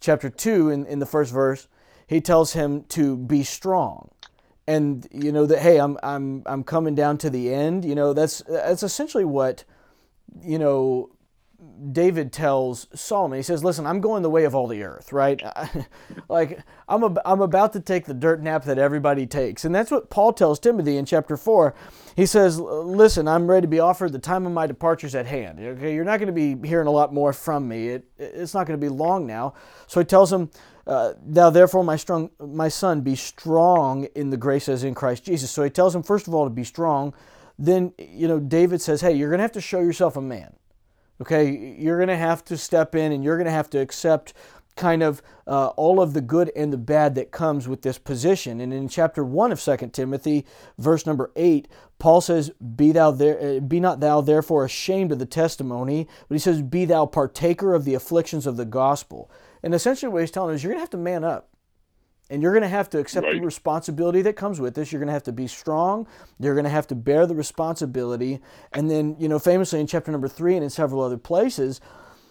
chapter 0.00 0.30
2 0.30 0.70
in, 0.70 0.86
in 0.86 0.98
the 0.98 1.06
first 1.06 1.32
verse, 1.32 1.66
he 2.06 2.20
tells 2.20 2.52
him 2.52 2.84
to 2.90 3.16
be 3.16 3.42
strong. 3.42 4.10
And 4.66 5.06
you 5.10 5.30
know 5.30 5.44
that 5.44 5.58
hey, 5.58 5.78
I'm 5.78 5.98
I'm 6.02 6.42
I'm 6.46 6.64
coming 6.64 6.94
down 6.94 7.18
to 7.18 7.28
the 7.28 7.52
end. 7.52 7.84
You 7.84 7.94
know, 7.94 8.14
that's 8.14 8.42
that's 8.48 8.82
essentially 8.82 9.26
what 9.26 9.64
you 10.42 10.58
know 10.58 11.10
David 11.92 12.32
tells 12.32 12.86
Solomon, 12.94 13.38
he 13.38 13.42
says, 13.42 13.62
Listen, 13.64 13.86
I'm 13.86 14.00
going 14.00 14.22
the 14.22 14.30
way 14.30 14.44
of 14.44 14.54
all 14.54 14.66
the 14.66 14.82
earth, 14.82 15.12
right? 15.12 15.42
like, 16.28 16.60
I'm, 16.88 17.02
a, 17.02 17.14
I'm 17.24 17.40
about 17.40 17.72
to 17.74 17.80
take 17.80 18.06
the 18.06 18.14
dirt 18.14 18.42
nap 18.42 18.64
that 18.64 18.78
everybody 18.78 19.26
takes. 19.26 19.64
And 19.64 19.74
that's 19.74 19.90
what 19.90 20.10
Paul 20.10 20.32
tells 20.32 20.58
Timothy 20.58 20.96
in 20.96 21.04
chapter 21.04 21.36
4. 21.36 21.74
He 22.16 22.26
says, 22.26 22.58
Listen, 22.60 23.28
I'm 23.28 23.46
ready 23.48 23.62
to 23.62 23.68
be 23.68 23.80
offered. 23.80 24.12
The 24.12 24.18
time 24.18 24.46
of 24.46 24.52
my 24.52 24.66
departure 24.66 25.06
is 25.06 25.14
at 25.14 25.26
hand. 25.26 25.60
Okay, 25.60 25.94
you're 25.94 26.04
not 26.04 26.18
going 26.20 26.34
to 26.34 26.54
be 26.54 26.68
hearing 26.68 26.86
a 26.86 26.92
lot 26.92 27.12
more 27.12 27.32
from 27.32 27.68
me. 27.68 27.88
It, 27.88 28.08
it's 28.18 28.54
not 28.54 28.66
going 28.66 28.78
to 28.78 28.84
be 28.84 28.90
long 28.90 29.26
now. 29.26 29.54
So 29.86 30.00
he 30.00 30.06
tells 30.06 30.32
him, 30.32 30.50
uh, 30.86 31.14
Thou 31.24 31.50
therefore, 31.50 31.84
my, 31.84 31.96
strong, 31.96 32.30
my 32.40 32.68
son, 32.68 33.00
be 33.00 33.16
strong 33.16 34.04
in 34.14 34.30
the 34.30 34.36
grace 34.36 34.68
as 34.68 34.84
in 34.84 34.94
Christ 34.94 35.24
Jesus. 35.24 35.50
So 35.50 35.62
he 35.62 35.70
tells 35.70 35.94
him, 35.94 36.02
first 36.02 36.28
of 36.28 36.34
all, 36.34 36.44
to 36.44 36.50
be 36.50 36.64
strong. 36.64 37.14
Then, 37.58 37.92
you 37.98 38.26
know, 38.26 38.40
David 38.40 38.80
says, 38.80 39.00
Hey, 39.00 39.14
you're 39.14 39.30
going 39.30 39.38
to 39.38 39.42
have 39.44 39.52
to 39.52 39.60
show 39.60 39.80
yourself 39.80 40.16
a 40.16 40.20
man. 40.20 40.54
Okay, 41.20 41.76
you're 41.78 41.98
going 41.98 42.08
to 42.08 42.16
have 42.16 42.44
to 42.46 42.56
step 42.56 42.94
in 42.94 43.12
and 43.12 43.22
you're 43.22 43.36
going 43.36 43.46
to 43.46 43.52
have 43.52 43.70
to 43.70 43.78
accept 43.78 44.34
kind 44.76 45.02
of 45.02 45.22
uh, 45.46 45.68
all 45.68 46.00
of 46.00 46.14
the 46.14 46.20
good 46.20 46.50
and 46.56 46.72
the 46.72 46.78
bad 46.78 47.14
that 47.14 47.30
comes 47.30 47.68
with 47.68 47.82
this 47.82 47.98
position. 47.98 48.60
And 48.60 48.72
in 48.72 48.88
chapter 48.88 49.24
1 49.24 49.52
of 49.52 49.60
2 49.60 49.76
Timothy, 49.92 50.44
verse 50.78 51.06
number 51.06 51.30
8, 51.36 51.68
Paul 51.98 52.20
says, 52.20 52.50
Be 52.50 52.92
thou 52.92 53.12
there 53.12 53.40
uh, 53.40 53.60
be 53.60 53.78
not 53.78 54.00
thou 54.00 54.20
therefore 54.20 54.64
ashamed 54.64 55.12
of 55.12 55.18
the 55.18 55.26
testimony, 55.26 56.08
but 56.28 56.34
he 56.34 56.40
says, 56.40 56.62
Be 56.62 56.84
thou 56.84 57.06
partaker 57.06 57.74
of 57.74 57.84
the 57.84 57.94
afflictions 57.94 58.46
of 58.46 58.56
the 58.56 58.64
gospel. 58.64 59.30
And 59.62 59.74
essentially 59.74 60.12
what 60.12 60.22
he's 60.22 60.30
telling 60.30 60.54
us, 60.54 60.62
you're 60.62 60.72
going 60.72 60.78
to 60.78 60.82
have 60.82 60.90
to 60.90 60.96
man 60.96 61.24
up. 61.24 61.48
And 62.30 62.42
you're 62.42 62.52
going 62.52 62.62
to 62.62 62.68
have 62.68 62.88
to 62.90 62.98
accept 62.98 63.26
right. 63.26 63.34
the 63.34 63.44
responsibility 63.44 64.22
that 64.22 64.34
comes 64.34 64.58
with 64.58 64.74
this. 64.74 64.90
You're 64.90 65.00
going 65.00 65.08
to 65.08 65.12
have 65.12 65.24
to 65.24 65.32
be 65.32 65.46
strong. 65.46 66.06
You're 66.40 66.54
going 66.54 66.64
to 66.64 66.70
have 66.70 66.86
to 66.86 66.94
bear 66.94 67.26
the 67.26 67.34
responsibility. 67.34 68.40
And 68.72 68.90
then, 68.90 69.16
you 69.18 69.28
know, 69.28 69.38
famously 69.38 69.78
in 69.80 69.86
chapter 69.86 70.10
number 70.10 70.28
three 70.28 70.54
and 70.54 70.64
in 70.64 70.70
several 70.70 71.02
other 71.02 71.18
places, 71.18 71.80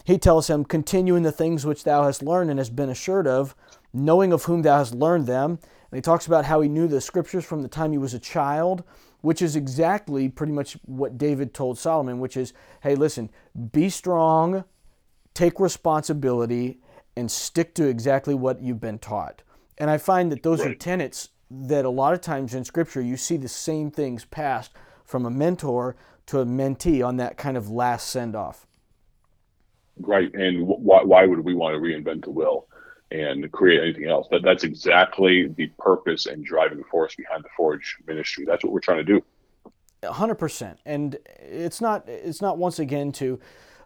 he 0.03 0.17
tells 0.17 0.49
him, 0.49 0.65
Continue 0.65 1.15
in 1.15 1.23
the 1.23 1.32
things 1.32 1.65
which 1.65 1.84
thou 1.84 2.03
hast 2.03 2.23
learned 2.23 2.49
and 2.49 2.60
hast 2.60 2.75
been 2.75 2.89
assured 2.89 3.27
of, 3.27 3.56
knowing 3.93 4.34
of 4.34 4.45
whom 4.45 4.63
thou 4.63 4.79
hast 4.79 4.95
learned 4.95 5.27
them. 5.27 5.51
And 5.51 5.97
he 5.97 6.01
talks 6.01 6.25
about 6.25 6.45
how 6.45 6.62
he 6.62 6.69
knew 6.69 6.88
the 6.88 6.99
scriptures 6.99 7.45
from 7.45 7.62
the 7.62 7.67
time 7.67 7.91
he 7.91 7.99
was 7.99 8.15
a 8.15 8.19
child, 8.19 8.84
which 9.21 9.41
is 9.43 9.56
exactly 9.56 10.27
pretty 10.27 10.53
much 10.53 10.73
what 10.86 11.19
David 11.19 11.53
told 11.53 11.77
Solomon, 11.77 12.19
which 12.19 12.36
is, 12.36 12.51
Hey, 12.82 12.95
listen, 12.95 13.29
be 13.71 13.89
strong, 13.89 14.63
take 15.36 15.60
responsibility, 15.60 16.79
and 17.15 17.29
stick 17.29 17.75
to 17.75 17.88
exactly 17.88 18.34
what 18.34 18.62
you've 18.62 18.82
been 18.82 18.99
taught. 18.99 19.43
And 19.78 19.90
I 19.90 19.98
find 19.98 20.32
that 20.32 20.44
those 20.44 20.62
right. 20.62 20.72
are 20.72 20.76
tenets 20.76 21.30
that 21.50 21.86
a 21.86 21.90
lot 21.90 22.14
of 22.14 22.22
times 22.22 22.54
in 22.54 22.64
Scripture 22.64 23.02
you 23.02 23.18
see 23.18 23.38
the 23.38 23.48
same 23.48 23.92
things 23.92 24.26
passed 24.26 24.72
from 25.04 25.26
a 25.26 25.30
mentor 25.30 25.96
to 26.28 26.40
a 26.40 26.46
mentee 26.46 27.06
on 27.06 27.18
that 27.18 27.38
kind 27.38 27.58
of 27.58 27.70
last 27.70 28.10
send 28.10 28.36
off. 28.36 28.66
Right. 30.00 30.34
And 30.34 30.66
why, 30.68 31.04
why 31.04 31.26
would 31.26 31.42
we 31.42 31.54
want 31.54 31.76
to 31.76 31.80
reinvent 31.80 32.24
the 32.24 32.32
wheel 32.32 32.68
and 33.12 33.52
create 33.52 33.82
anything 33.82 34.08
else? 34.08 34.28
That, 34.32 34.42
that's 34.44 34.64
exactly 34.64 35.48
the 35.48 35.68
purpose 35.78 36.26
and 36.26 36.44
driving 36.44 36.84
force 36.90 37.16
behind 37.16 37.44
the 37.44 37.50
Forge 37.56 37.98
ministry. 38.08 38.46
That's 38.46 38.64
what 38.64 38.74
we're 38.74 38.80
trying 38.80 38.98
to 39.00 39.04
do. 39.04 39.24
100%. 40.02 40.78
And 40.86 41.18
it's 41.40 41.80
not, 41.80 42.08
it's 42.10 42.42
not 42.42 42.58
once 42.58 42.80
again 42.80 43.12
to, 43.14 43.40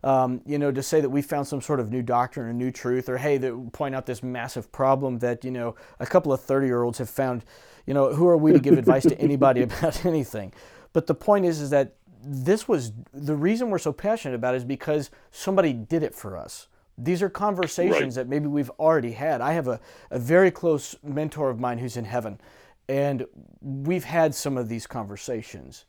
um, 0.08 0.40
you 0.46 0.58
know, 0.58 0.72
to 0.72 0.82
say 0.82 1.02
that 1.02 1.10
we 1.10 1.22
found 1.22 1.46
some 1.48 1.60
sort 1.60 1.82
of 1.82 1.92
new 1.92 2.02
doctrine 2.02 2.46
or 2.46 2.54
new 2.54 2.72
truth, 2.72 3.10
or 3.10 3.18
hey, 3.18 3.38
that 3.40 3.74
point 3.74 3.94
out 3.94 4.06
this 4.06 4.24
massive 4.24 4.72
problem 4.72 5.20
that 5.20 5.44
you 5.44 5.52
know 5.52 5.76
a 6.00 6.06
couple 6.06 6.32
of 6.32 6.42
thirty-year-olds 6.42 6.98
have 7.00 7.10
found. 7.10 7.44
You 7.86 7.94
know, 7.94 8.14
who 8.14 8.26
are 8.30 8.38
we 8.38 8.54
to 8.54 8.60
give 8.60 8.78
advice 8.78 9.04
to 9.04 9.20
anybody 9.20 9.64
about 9.64 10.06
anything? 10.06 10.54
But 10.94 11.08
the 11.08 11.14
point 11.14 11.44
is, 11.46 11.60
is 11.60 11.72
that 11.72 11.96
this 12.24 12.70
was 12.70 12.94
the 13.14 13.36
reason 13.36 13.70
we're 13.70 13.80
so 13.80 13.92
passionate 13.92 14.36
about 14.36 14.54
it 14.54 14.58
is 14.58 14.64
because 14.64 15.12
somebody 15.32 15.74
did 15.74 16.04
it 16.04 16.16
for 16.16 16.38
us. 16.38 16.70
These 16.98 17.22
are 17.22 17.30
conversations 17.30 18.16
right. 18.16 18.24
that 18.24 18.30
maybe 18.30 18.48
we've 18.48 18.72
already 18.80 19.12
had. 19.12 19.42
I 19.42 19.52
have 19.52 19.68
a, 19.68 19.80
a 20.10 20.20
very 20.20 20.52
close 20.52 20.96
mentor 21.04 21.50
of 21.50 21.60
mine 21.60 21.80
who's 21.80 21.98
in 21.98 22.06
heaven, 22.06 22.40
and 22.88 23.26
we've 23.62 24.06
had 24.06 24.34
some 24.34 24.56
of 24.56 24.70
these 24.70 24.88
conversations 24.88 25.84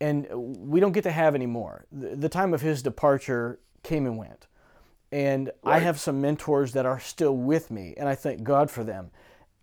and 0.00 0.26
we 0.30 0.80
don't 0.80 0.92
get 0.92 1.04
to 1.04 1.10
have 1.10 1.34
any 1.34 1.46
more. 1.46 1.86
The, 1.90 2.28
time 2.28 2.52
of 2.52 2.60
his 2.60 2.82
departure 2.82 3.60
came 3.82 4.06
and 4.06 4.18
went. 4.18 4.46
And 5.12 5.50
right. 5.62 5.76
I 5.76 5.78
have 5.78 5.98
some 5.98 6.20
mentors 6.20 6.72
that 6.72 6.84
are 6.84 7.00
still 7.00 7.36
with 7.36 7.70
me, 7.70 7.94
and 7.96 8.08
I 8.08 8.14
thank 8.14 8.42
God 8.42 8.70
for 8.70 8.84
them. 8.84 9.10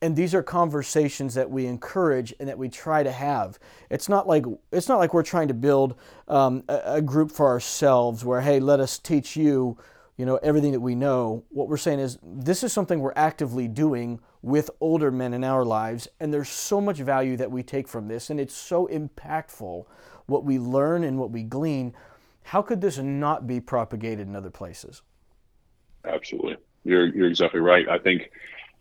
And 0.01 0.15
these 0.15 0.33
are 0.33 0.43
conversations 0.43 1.33
that 1.35 1.49
we 1.49 1.65
encourage 1.65 2.33
and 2.39 2.49
that 2.49 2.57
we 2.57 2.67
try 2.67 3.03
to 3.03 3.11
have. 3.11 3.57
It's 3.89 4.09
not 4.09 4.27
like 4.27 4.45
it's 4.71 4.89
not 4.89 4.99
like 4.99 5.13
we're 5.13 5.23
trying 5.23 5.47
to 5.47 5.53
build 5.53 5.95
um, 6.27 6.63
a, 6.67 6.81
a 6.95 7.01
group 7.01 7.31
for 7.31 7.47
ourselves 7.47 8.25
where, 8.25 8.41
hey, 8.41 8.59
let 8.59 8.81
us 8.81 8.97
teach 8.97 9.37
you, 9.37 9.77
you 10.17 10.25
know, 10.25 10.37
everything 10.37 10.73
that 10.73 10.81
we 10.81 10.95
know. 10.95 11.45
What 11.49 11.69
we're 11.69 11.77
saying 11.77 11.99
is 11.99 12.17
this 12.21 12.63
is 12.63 12.73
something 12.73 12.99
we're 12.99 13.13
actively 13.15 13.69
doing 13.69 14.19
with 14.41 14.69
older 14.81 15.09
men 15.09 15.33
in 15.33 15.45
our 15.45 15.63
lives, 15.63 16.07
and 16.19 16.33
there's 16.33 16.49
so 16.49 16.81
much 16.81 16.97
value 16.97 17.37
that 17.37 17.49
we 17.49 17.63
take 17.63 17.87
from 17.87 18.09
this, 18.09 18.29
and 18.29 18.41
it's 18.41 18.53
so 18.53 18.87
impactful 18.87 19.85
what 20.25 20.43
we 20.43 20.59
learn 20.59 21.03
and 21.03 21.17
what 21.17 21.31
we 21.31 21.43
glean, 21.43 21.93
how 22.43 22.61
could 22.61 22.81
this 22.81 22.97
not 22.97 23.47
be 23.47 23.59
propagated 23.59 24.27
in 24.27 24.35
other 24.35 24.49
places? 24.49 25.01
Absolutely. 26.05 26.57
You're, 26.83 27.07
you're 27.07 27.29
exactly 27.29 27.61
right. 27.61 27.87
I 27.87 27.97
think 27.97 28.31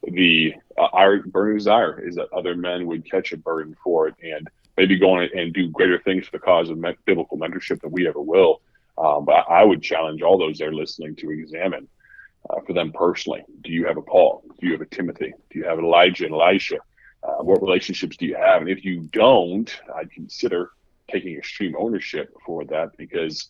the 0.02 0.54
uh, 0.76 0.88
our 0.92 1.18
burning 1.18 1.58
desire 1.58 2.00
is 2.00 2.16
that 2.16 2.32
other 2.32 2.56
men 2.56 2.86
would 2.86 3.08
catch 3.08 3.32
a 3.32 3.36
burden 3.36 3.76
for 3.82 4.08
it 4.08 4.14
and 4.22 4.48
maybe 4.76 4.98
go 4.98 5.12
on 5.12 5.28
and 5.34 5.52
do 5.52 5.68
greater 5.68 6.00
things 6.00 6.26
for 6.26 6.32
the 6.32 6.40
cause 6.40 6.70
of 6.70 6.84
biblical 7.04 7.38
mentorship 7.38 7.80
than 7.80 7.92
we 7.92 8.08
ever 8.08 8.20
will. 8.20 8.60
Um, 8.98 9.24
but 9.24 9.46
I 9.48 9.64
would 9.64 9.82
challenge 9.82 10.22
all 10.22 10.38
those 10.38 10.58
there 10.58 10.72
listening 10.72 11.16
to 11.16 11.30
examine 11.30 11.88
uh, 12.50 12.60
for 12.66 12.72
them 12.72 12.92
personally. 12.92 13.44
Do 13.62 13.70
you 13.70 13.86
have 13.86 13.96
a 13.96 14.02
Paul? 14.02 14.42
Do 14.60 14.66
you 14.66 14.72
have 14.72 14.80
a 14.80 14.86
Timothy? 14.86 15.32
Do 15.50 15.58
you 15.58 15.64
have 15.64 15.78
Elijah 15.78 16.24
and 16.24 16.34
Elisha? 16.34 16.78
Uh, 17.22 17.42
what 17.42 17.62
relationships 17.62 18.16
do 18.16 18.26
you 18.26 18.34
have? 18.34 18.62
And 18.62 18.70
if 18.70 18.84
you 18.84 19.02
don't, 19.12 19.72
I'd 19.94 20.10
consider 20.10 20.72
taking 21.10 21.36
extreme 21.36 21.74
ownership 21.78 22.34
for 22.44 22.64
that 22.66 22.96
because 22.96 23.48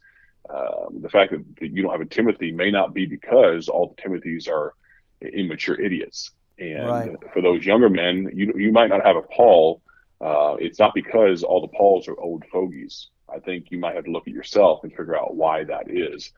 um, 0.50 1.00
the 1.00 1.08
fact 1.08 1.32
that, 1.32 1.44
that, 1.60 1.70
you 1.70 1.82
don't 1.82 1.92
have 1.92 2.00
a 2.00 2.06
Timothy 2.06 2.52
may 2.52 2.70
not 2.70 2.94
be 2.94 3.06
because 3.06 3.68
all 3.68 3.94
the 3.94 4.02
Timothys 4.02 4.48
are 4.48 4.74
immature 5.20 5.80
idiots. 5.80 6.32
And 6.58 6.88
right. 6.88 7.16
for 7.32 7.40
those 7.40 7.64
younger 7.64 7.88
men, 7.88 8.30
you 8.34 8.52
you 8.56 8.72
might 8.72 8.88
not 8.88 9.04
have 9.04 9.16
a 9.16 9.22
Paul. 9.22 9.82
Uh, 10.20 10.56
it's 10.58 10.78
not 10.78 10.94
because 10.94 11.42
all 11.42 11.60
the 11.60 11.68
Pauls 11.68 12.08
are 12.08 12.18
old 12.18 12.44
fogies. 12.52 13.08
I 13.32 13.38
think 13.38 13.70
you 13.70 13.78
might 13.78 13.94
have 13.94 14.04
to 14.04 14.10
look 14.10 14.28
at 14.28 14.34
yourself 14.34 14.80
and 14.82 14.92
figure 14.92 15.18
out 15.18 15.34
why 15.34 15.64
that 15.64 15.90
is. 15.90 16.32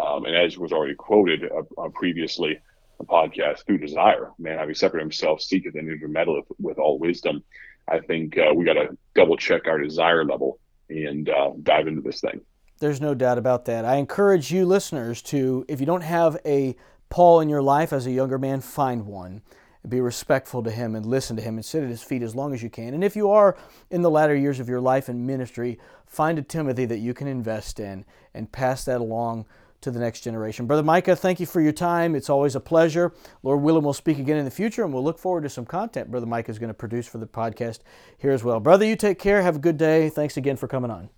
Um, 0.00 0.24
and 0.24 0.36
as 0.36 0.56
was 0.56 0.72
already 0.72 0.94
quoted 0.94 1.44
uh, 1.44 1.88
previously, 1.88 2.58
the 2.98 3.04
podcast 3.04 3.66
through 3.66 3.78
desire. 3.78 4.30
Man, 4.38 4.58
having 4.58 4.74
separated 4.74 5.04
himself, 5.04 5.40
seeketh 5.40 5.74
and 5.74 5.88
intermeddleth 5.88 6.46
with 6.58 6.78
all 6.78 6.98
wisdom. 6.98 7.42
I 7.88 8.00
think 8.00 8.36
uh, 8.38 8.52
we 8.54 8.64
got 8.64 8.74
to 8.74 8.96
double 9.14 9.36
check 9.36 9.66
our 9.66 9.78
desire 9.78 10.24
level 10.24 10.58
and 10.88 11.28
uh, 11.28 11.52
dive 11.62 11.86
into 11.86 12.00
this 12.00 12.20
thing. 12.20 12.40
There's 12.78 13.00
no 13.00 13.14
doubt 13.14 13.38
about 13.38 13.64
that. 13.66 13.84
I 13.84 13.96
encourage 13.96 14.52
you 14.52 14.66
listeners 14.66 15.22
to, 15.22 15.64
if 15.68 15.80
you 15.80 15.86
don't 15.86 16.02
have 16.02 16.38
a 16.44 16.76
Paul 17.08 17.40
in 17.40 17.48
your 17.48 17.62
life 17.62 17.92
as 17.92 18.06
a 18.06 18.10
younger 18.10 18.38
man, 18.38 18.60
find 18.60 19.06
one. 19.06 19.42
Be 19.88 20.00
respectful 20.00 20.64
to 20.64 20.70
him 20.70 20.96
and 20.96 21.06
listen 21.06 21.36
to 21.36 21.42
him 21.42 21.54
and 21.54 21.64
sit 21.64 21.84
at 21.84 21.88
his 21.88 22.02
feet 22.02 22.22
as 22.22 22.34
long 22.34 22.52
as 22.52 22.62
you 22.62 22.68
can. 22.68 22.92
And 22.92 23.04
if 23.04 23.14
you 23.14 23.30
are 23.30 23.56
in 23.90 24.02
the 24.02 24.10
latter 24.10 24.34
years 24.34 24.58
of 24.58 24.68
your 24.68 24.80
life 24.80 25.08
and 25.08 25.26
ministry, 25.26 25.78
find 26.06 26.38
a 26.38 26.42
Timothy 26.42 26.86
that 26.86 26.98
you 26.98 27.14
can 27.14 27.28
invest 27.28 27.78
in 27.78 28.04
and 28.34 28.50
pass 28.50 28.84
that 28.86 29.00
along 29.00 29.46
to 29.80 29.90
the 29.90 29.98
next 29.98 30.20
generation. 30.22 30.66
Brother 30.66 30.82
Micah, 30.82 31.16
thank 31.16 31.40
you 31.40 31.46
for 31.46 31.60
your 31.60 31.72
time. 31.72 32.14
It's 32.14 32.30
always 32.30 32.54
a 32.54 32.60
pleasure. 32.60 33.12
Lord 33.42 33.62
willing, 33.62 33.84
we'll 33.84 33.92
speak 33.92 34.18
again 34.18 34.36
in 34.36 34.44
the 34.44 34.50
future, 34.50 34.84
and 34.84 34.92
we'll 34.92 35.04
look 35.04 35.18
forward 35.18 35.42
to 35.42 35.48
some 35.48 35.64
content 35.64 36.10
Brother 36.10 36.26
Micah 36.26 36.50
is 36.50 36.58
going 36.58 36.68
to 36.68 36.74
produce 36.74 37.06
for 37.06 37.18
the 37.18 37.26
podcast 37.26 37.80
here 38.18 38.32
as 38.32 38.42
well. 38.42 38.60
Brother, 38.60 38.84
you 38.84 38.96
take 38.96 39.18
care. 39.18 39.42
Have 39.42 39.56
a 39.56 39.60
good 39.60 39.76
day. 39.76 40.08
Thanks 40.08 40.36
again 40.36 40.56
for 40.56 40.68
coming 40.68 40.90
on. 40.90 41.10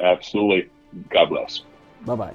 Absolutely. 0.00 0.70
God 1.10 1.26
bless. 1.26 1.62
Bye 2.04 2.14
bye. 2.14 2.34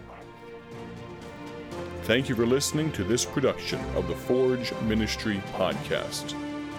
Thank 2.03 2.29
you 2.29 2.35
for 2.35 2.45
listening 2.45 2.91
to 2.93 3.03
this 3.03 3.25
production 3.25 3.79
of 3.95 4.07
the 4.07 4.15
Forge 4.15 4.73
Ministry 4.83 5.41
Podcast. 5.53 6.35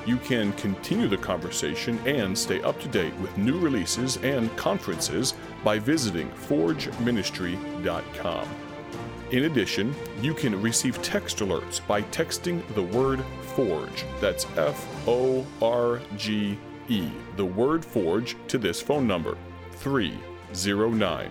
You 0.08 0.16
can 0.16 0.52
continue 0.54 1.06
the 1.06 1.18
conversation 1.18 2.00
and 2.06 2.36
stay 2.36 2.60
up 2.62 2.80
to 2.80 2.88
date 2.88 3.14
with 3.16 3.36
new 3.36 3.58
releases 3.58 4.16
and 4.16 4.50
conferences 4.56 5.34
by 5.62 5.78
visiting 5.78 6.30
forgeministry.com. 6.30 8.48
In 9.32 9.44
addition, 9.44 9.94
you 10.22 10.32
can 10.32 10.62
receive 10.62 11.02
text 11.02 11.40
alerts 11.40 11.86
by 11.86 12.00
texting 12.04 12.62
the 12.74 12.84
word 12.84 13.22
FORGE, 13.54 14.06
that's 14.18 14.46
F 14.56 14.88
O 15.06 15.46
R 15.60 16.00
G 16.16 16.58
E, 16.88 17.10
the 17.36 17.44
word 17.44 17.84
FORGE, 17.84 18.34
to 18.46 18.56
this 18.56 18.80
phone 18.80 19.06
number 19.06 19.36
309 19.72 21.30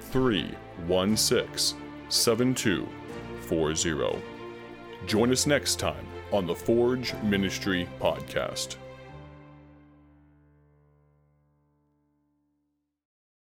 316 0.00 1.78
7240. 2.08 4.22
Join 5.06 5.30
us 5.30 5.46
next 5.46 5.78
time 5.78 6.06
on 6.34 6.46
the 6.46 6.54
Forge 6.54 7.14
Ministry 7.22 7.88
Podcast. 8.00 8.76